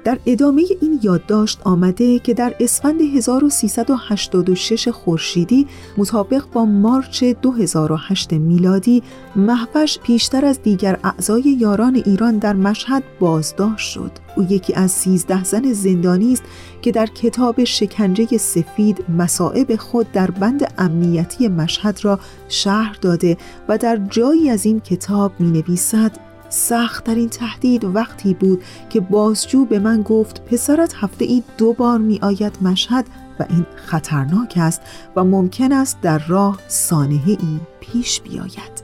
در 0.04 0.20
ادامه 0.26 0.64
این 0.82 1.00
یادداشت 1.04 1.60
آمده 1.64 2.20
که 2.20 2.34
در 2.34 2.56
اسفند 2.60 3.02
1386 3.02 4.88
خورشیدی 4.88 5.68
مطابق 5.98 6.44
با 6.54 6.66
مارچ 6.66 7.24
2008 7.24 8.34
میلادی 8.34 9.04
محوش 9.36 10.00
پیشتر 10.00 10.46
از 10.46 10.62
دیگر 10.62 11.00
اعضای 11.04 11.42
یاران 11.42 11.96
ایران 11.96 12.38
در 12.38 12.54
مشهد 12.54 13.04
بازداشت 13.20 13.92
شد. 13.92 14.12
او 14.36 14.44
یکی 14.44 14.74
از 14.74 14.92
سیزده 14.92 15.44
زن 15.44 15.74
زندانی 15.74 16.34
است 16.34 16.44
که 16.82 16.92
در 16.92 17.06
کتاب 17.06 17.64
شکنجه 17.64 18.38
سفید 18.38 19.06
مسائب 19.18 19.76
خود 19.76 20.12
در 20.12 20.32
بند 20.32 20.74
امنیتی 20.78 21.48
مشهد 21.48 22.06
را 22.06 22.20
شهر 22.50 22.98
داده 23.02 23.38
و 23.70 23.78
در 23.78 23.98
جایی 23.98 24.50
از 24.50 24.66
این 24.66 24.80
کتاب 24.80 25.32
می 25.40 25.52
نویسد 25.52 26.31
سختترین 26.52 27.30
تهدید 27.30 27.84
وقتی 27.84 28.34
بود 28.34 28.64
که 28.90 29.00
بازجو 29.00 29.66
به 29.66 29.80
من 29.80 30.02
گفت 30.02 30.46
پسرت 30.46 30.94
هفته 30.96 31.26
ای 31.26 31.44
دو 31.58 31.74
بار 31.74 31.98
می 31.98 32.20
آید 32.22 32.58
مشهد 32.62 33.06
و 33.40 33.46
این 33.50 33.66
خطرناک 33.76 34.54
است 34.58 34.82
و 35.16 35.24
ممکن 35.24 35.72
است 35.72 36.02
در 36.02 36.18
راه 36.28 36.60
سانحه 36.68 37.30
ای 37.30 37.60
پیش 37.80 38.22
بیاید. 38.22 38.81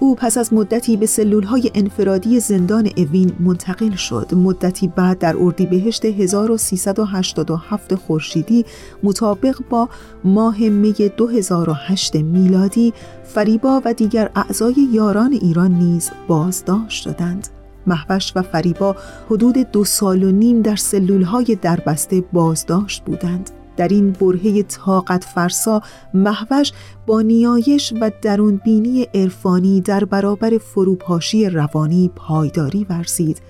او 0.00 0.14
پس 0.14 0.38
از 0.38 0.52
مدتی 0.52 0.96
به 0.96 1.08
های 1.46 1.70
انفرادی 1.74 2.40
زندان 2.40 2.90
اوین 2.96 3.32
منتقل 3.40 3.94
شد. 3.94 4.34
مدتی 4.34 4.88
بعد 4.88 5.18
در 5.18 5.36
اردیبهشت 5.36 6.04
1387 6.04 7.94
خورشیدی 7.94 8.64
مطابق 9.02 9.58
با 9.70 9.88
ماه 10.24 10.58
می 10.58 10.92
2008 10.92 12.16
میلادی 12.16 12.92
فریبا 13.24 13.82
و 13.84 13.94
دیگر 13.94 14.30
اعضای 14.36 14.74
یاران 14.92 15.32
ایران 15.32 15.72
نیز 15.72 16.10
بازداشت 16.28 17.02
شدند. 17.02 17.48
محوش 17.86 18.32
و 18.36 18.42
فریبا 18.42 18.96
حدود 19.30 19.58
دو 19.58 19.84
سال 19.84 20.22
و 20.22 20.30
نیم 20.30 20.62
در 20.62 20.78
های 21.24 21.58
دربسته 21.62 22.24
بازداشت 22.32 23.04
بودند. 23.04 23.50
در 23.76 23.88
این 23.88 24.12
برهه 24.12 24.62
طاقت 24.62 25.24
فرسا 25.24 25.82
محوش 26.14 26.72
با 27.06 27.22
نیایش 27.22 27.92
و 28.00 28.10
درونبینی 28.22 29.02
عرفانی 29.14 29.80
در 29.80 30.04
برابر 30.04 30.58
فروپاشی 30.58 31.48
روانی 31.48 32.10
پایداری 32.16 32.86
ورزید 32.90 33.40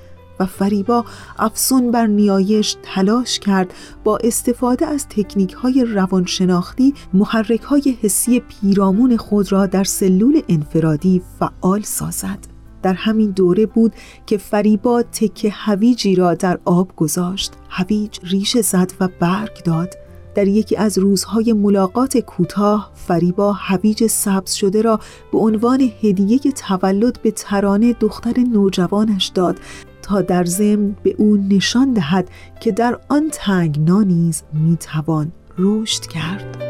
و 0.41 0.47
فریبا 0.47 1.05
افسون 1.39 1.91
بر 1.91 2.07
نیایش 2.07 2.77
تلاش 2.83 3.39
کرد 3.39 3.74
با 4.05 4.18
استفاده 4.24 4.87
از 4.87 5.07
تکنیک 5.09 5.53
های 5.53 5.85
روانشناختی 5.85 6.95
محرک 7.12 7.62
های 7.62 7.97
حسی 8.03 8.41
پیرامون 8.41 9.16
خود 9.16 9.53
را 9.53 9.66
در 9.66 9.85
سلول 9.85 10.43
انفرادی 10.49 11.22
فعال 11.39 11.83
سازد. 11.83 12.39
در 12.83 12.95
همین 12.95 13.31
دوره 13.31 13.66
بود 13.66 13.93
که 14.27 14.37
فریبا 14.39 15.03
تکه 15.03 15.51
هویجی 15.51 16.14
را 16.14 16.35
در 16.35 16.59
آب 16.64 16.97
گذاشت. 16.97 17.53
هویج 17.68 18.18
ریشه 18.22 18.62
زد 18.62 18.93
و 19.01 19.09
برگ 19.20 19.62
داد. 19.62 20.06
در 20.37 20.49
یکی 20.49 20.76
از 20.76 20.99
روزهای 20.99 21.53
ملاقات 21.53 22.18
کوتاه 22.18 22.91
فریبا 22.95 23.53
هویج 23.53 24.07
سبز 24.07 24.53
شده 24.53 24.82
را 24.82 25.01
به 25.32 25.39
عنوان 25.39 25.91
هدیه 26.03 26.39
تولد 26.39 27.22
به 27.22 27.30
ترانه 27.30 27.93
دختر 27.93 28.41
نوجوانش 28.53 29.26
داد 29.26 29.57
تا 30.03 30.22
در 30.22 30.45
ضمن 30.45 30.97
به 31.03 31.14
او 31.18 31.37
نشان 31.37 31.93
دهد 31.93 32.28
که 32.61 32.72
در 32.72 32.99
آن 33.09 33.28
تنگنا 33.32 34.03
نیز 34.03 34.43
می‌توان 34.53 35.32
رشد 35.59 36.07
کرد. 36.07 36.66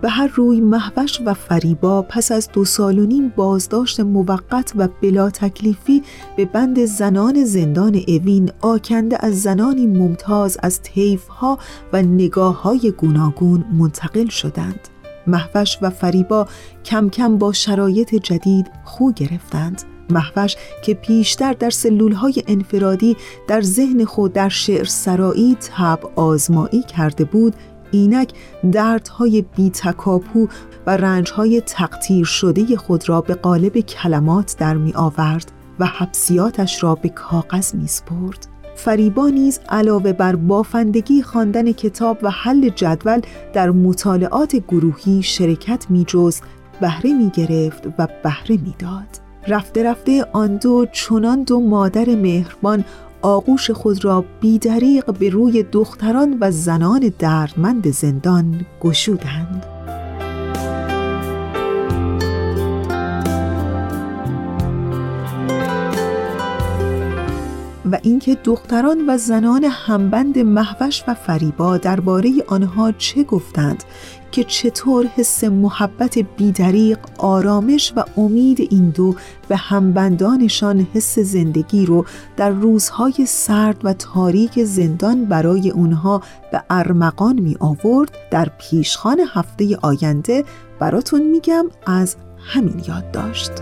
به 0.00 0.08
هر 0.08 0.26
روی 0.26 0.60
محوش 0.60 1.20
و 1.24 1.34
فریبا 1.34 2.02
پس 2.02 2.32
از 2.32 2.48
دو 2.52 2.64
سال 2.64 2.98
و 2.98 3.06
نیم 3.06 3.32
بازداشت 3.36 4.00
موقت 4.00 4.72
و 4.76 4.88
بلا 5.02 5.30
تکلیفی 5.30 6.02
به 6.36 6.44
بند 6.44 6.84
زنان 6.84 7.44
زندان 7.44 8.02
اوین 8.08 8.50
آکنده 8.60 9.16
از 9.20 9.42
زنانی 9.42 9.86
ممتاز 9.86 10.58
از 10.62 10.82
طیفها 10.82 11.58
و 11.92 12.02
نگاه 12.02 12.62
های 12.62 12.90
گوناگون 12.96 13.64
منتقل 13.72 14.28
شدند. 14.28 14.88
محوش 15.26 15.78
و 15.82 15.90
فریبا 15.90 16.46
کم 16.84 17.08
کم 17.08 17.38
با 17.38 17.52
شرایط 17.52 18.14
جدید 18.14 18.70
خو 18.84 19.12
گرفتند. 19.12 19.82
محوش 20.10 20.56
که 20.84 20.94
پیشتر 20.94 21.52
در 21.52 21.70
سلولهای 21.70 22.42
انفرادی 22.46 23.16
در 23.48 23.60
ذهن 23.60 24.04
خود 24.04 24.32
در 24.32 24.48
شعر 24.48 24.84
سرایی 24.84 25.56
تب 25.60 26.00
آزمایی 26.16 26.82
کرده 26.82 27.24
بود 27.24 27.54
اینک 27.90 28.32
دردهای 28.72 29.42
بی 29.56 29.70
تکاپو 29.70 30.48
و 30.86 30.96
رنجهای 30.96 31.60
تقطیر 31.60 32.24
شده 32.24 32.76
خود 32.76 33.08
را 33.08 33.20
به 33.20 33.34
قالب 33.34 33.80
کلمات 33.80 34.56
در 34.58 34.74
می 34.74 34.92
آورد 34.94 35.52
و 35.78 35.86
حبسیاتش 35.86 36.82
را 36.82 36.94
به 36.94 37.08
کاغذ 37.08 37.74
می 37.74 37.86
سپرد. 37.86 38.46
فریبا 38.74 39.28
نیز 39.28 39.60
علاوه 39.68 40.12
بر 40.12 40.36
بافندگی 40.36 41.22
خواندن 41.22 41.72
کتاب 41.72 42.18
و 42.22 42.30
حل 42.30 42.68
جدول 42.68 43.20
در 43.52 43.70
مطالعات 43.70 44.56
گروهی 44.56 45.22
شرکت 45.22 45.86
می 45.90 46.04
جست 46.08 46.42
بهره 46.80 47.12
می 47.12 47.30
گرفت 47.30 47.86
و 47.98 48.08
بهره 48.22 48.56
می 48.56 48.74
داد. 48.78 49.28
رفته 49.48 49.82
رفته 49.82 50.26
آن 50.32 50.56
دو 50.56 50.86
چنان 50.92 51.42
دو 51.42 51.60
مادر 51.60 52.08
مهربان 52.08 52.84
آغوش 53.22 53.70
خود 53.70 54.04
را 54.04 54.24
بیدریق 54.40 55.18
به 55.18 55.28
روی 55.28 55.62
دختران 55.62 56.36
و 56.40 56.50
زنان 56.50 57.12
دردمند 57.18 57.90
زندان 57.90 58.66
گشودند. 58.80 59.77
و 67.92 67.98
اینکه 68.02 68.38
دختران 68.44 69.10
و 69.10 69.18
زنان 69.18 69.64
همبند 69.64 70.38
محوش 70.38 71.04
و 71.08 71.14
فریبا 71.14 71.76
درباره 71.76 72.32
آنها 72.46 72.92
چه 72.92 73.22
گفتند 73.22 73.84
که 74.32 74.44
چطور 74.44 75.06
حس 75.06 75.44
محبت 75.44 76.18
بیدریق 76.18 76.98
آرامش 77.18 77.92
و 77.96 78.04
امید 78.16 78.60
این 78.70 78.90
دو 78.90 79.14
به 79.48 79.56
همبندانشان 79.56 80.86
حس 80.94 81.18
زندگی 81.18 81.86
رو 81.86 82.04
در 82.36 82.50
روزهای 82.50 83.26
سرد 83.26 83.80
و 83.84 83.92
تاریک 83.92 84.64
زندان 84.64 85.24
برای 85.24 85.70
اونها 85.70 86.22
به 86.52 86.62
ارمغان 86.70 87.40
می 87.40 87.56
آورد 87.60 88.10
در 88.30 88.48
پیشخان 88.58 89.20
هفته 89.34 89.78
آینده 89.82 90.44
براتون 90.78 91.22
میگم 91.22 91.64
از 91.86 92.16
همین 92.38 92.82
یاد 92.88 93.10
داشت. 93.10 93.52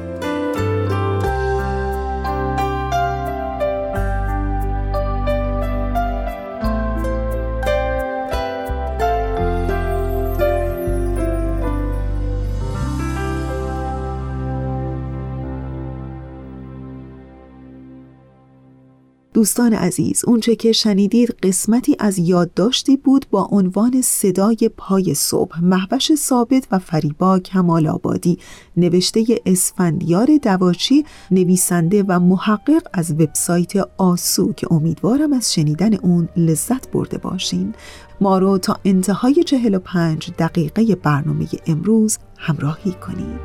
دوستان 19.37 19.73
عزیز 19.73 20.25
اونچه 20.25 20.57
که 20.57 20.73
شنیدید 20.73 21.31
قسمتی 21.43 21.97
از 21.99 22.19
یادداشتی 22.19 22.97
بود 22.97 23.27
با 23.31 23.49
عنوان 23.51 24.03
صدای 24.03 24.71
پای 24.77 25.15
صبح 25.15 25.61
محوش 25.61 26.15
ثابت 26.15 26.67
و 26.71 26.79
فریبا 26.79 27.39
کمال 27.39 27.87
آبادی 27.87 28.39
نوشته 28.77 29.25
اسفندیار 29.47 30.29
دواچی 30.43 31.05
نویسنده 31.31 32.05
و 32.09 32.21
محقق 32.21 32.83
از 32.93 33.13
وبسایت 33.13 33.73
آسو 33.99 34.53
که 34.53 34.73
امیدوارم 34.73 35.33
از 35.33 35.55
شنیدن 35.55 35.95
اون 35.95 36.29
لذت 36.37 36.91
برده 36.91 37.19
باشین. 37.19 37.75
ما 38.21 38.39
رو 38.39 38.59
تا 38.59 38.77
انتهای 38.85 39.45
45 39.45 40.31
دقیقه 40.39 40.95
برنامه 40.95 41.47
امروز 41.67 42.19
همراهی 42.37 42.93
کنید. 42.93 43.41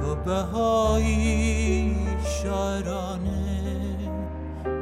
تو 0.00 0.14
بهایی 0.24 1.94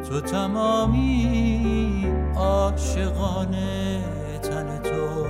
تو 0.09 0.21
تمامی 0.21 2.07
عاشقانه 2.37 4.01
تن 4.43 4.83
تو 4.83 5.27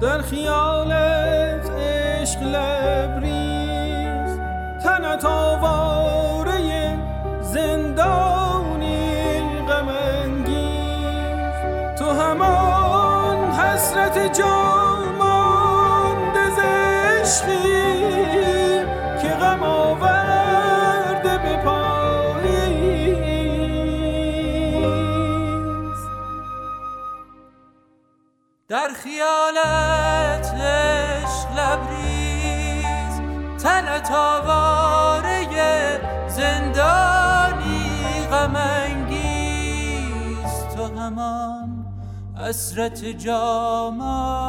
در 0.00 0.22
خیالت 0.22 0.87
خیالت 29.08 30.54
عشق 30.54 31.48
لبریز 31.58 33.14
تنت 33.62 34.10
آواره 34.10 35.48
زندانی 36.28 38.26
غم 38.30 38.56
انگیز. 38.56 39.16
تو 40.76 40.84
همان 41.00 41.86
حسرت 42.36 43.04
جامانده 43.04 44.40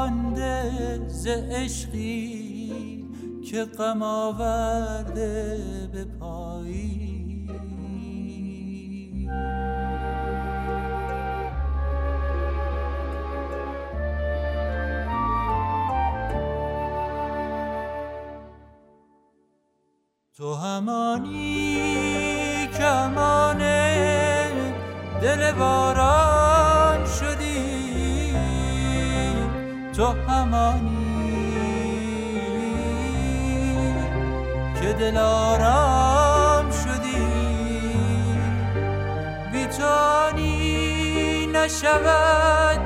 ز 1.07 1.27
عشقی 1.27 3.05
که 3.51 3.65
غم 3.65 4.01
آورده 4.01 5.59
همانی 21.49 22.67
که 22.77 22.85
امانه 22.85 24.51
دل 25.21 25.51
باران 25.51 27.05
شدی. 27.05 28.33
تو 29.97 30.05
همانی 30.27 30.89
که 34.81 34.93
دل 34.93 35.17
آرام 35.17 36.71
شدی 36.71 37.27
بیتانی 39.53 41.47
نشود 41.47 42.79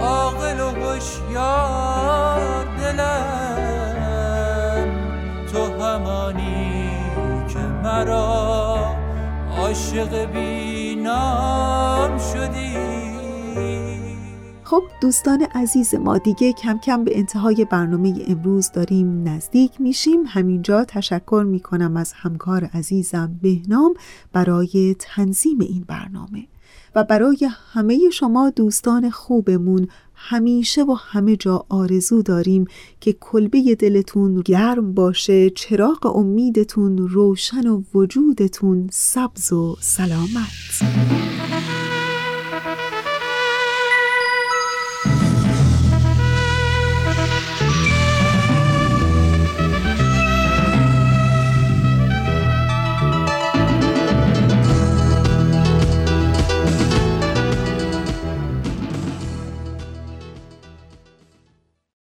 عاقل 0.00 0.60
و 0.60 0.70
هوشیار 0.70 2.64
دلم. 2.78 3.39
مرا 8.00 8.96
عاشق 9.58 10.32
بینام 10.32 12.18
شدی. 12.18 12.76
خب 14.64 14.82
دوستان 15.02 15.42
عزیز 15.54 15.94
ما 15.94 16.18
دیگه 16.18 16.52
کم 16.52 16.78
کم 16.78 17.04
به 17.04 17.18
انتهای 17.18 17.64
برنامه 17.64 18.24
امروز 18.28 18.70
داریم 18.72 19.28
نزدیک 19.28 19.80
میشیم. 19.80 20.22
همینجا 20.26 20.84
تشکر 20.84 21.44
می‌کنم 21.46 21.96
از 21.96 22.12
همکار 22.12 22.64
عزیزم 22.64 23.38
بهنام 23.42 23.94
برای 24.32 24.96
تنظیم 24.98 25.60
این 25.60 25.84
برنامه. 25.88 26.46
و 26.94 27.04
برای 27.04 27.48
همه 27.72 28.10
شما 28.12 28.50
دوستان 28.50 29.10
خوبمون 29.10 29.88
همیشه 30.22 30.82
و 30.82 30.92
همه 30.92 31.36
جا 31.36 31.66
آرزو 31.68 32.22
داریم 32.22 32.64
که 33.00 33.12
کلبه 33.12 33.74
دلتون 33.74 34.40
گرم 34.40 34.94
باشه 34.94 35.50
چراغ 35.50 36.16
امیدتون 36.16 36.98
روشن 36.98 37.66
و 37.66 37.82
وجودتون 37.94 38.88
سبز 38.92 39.52
و 39.52 39.76
سلامت. 39.80 40.80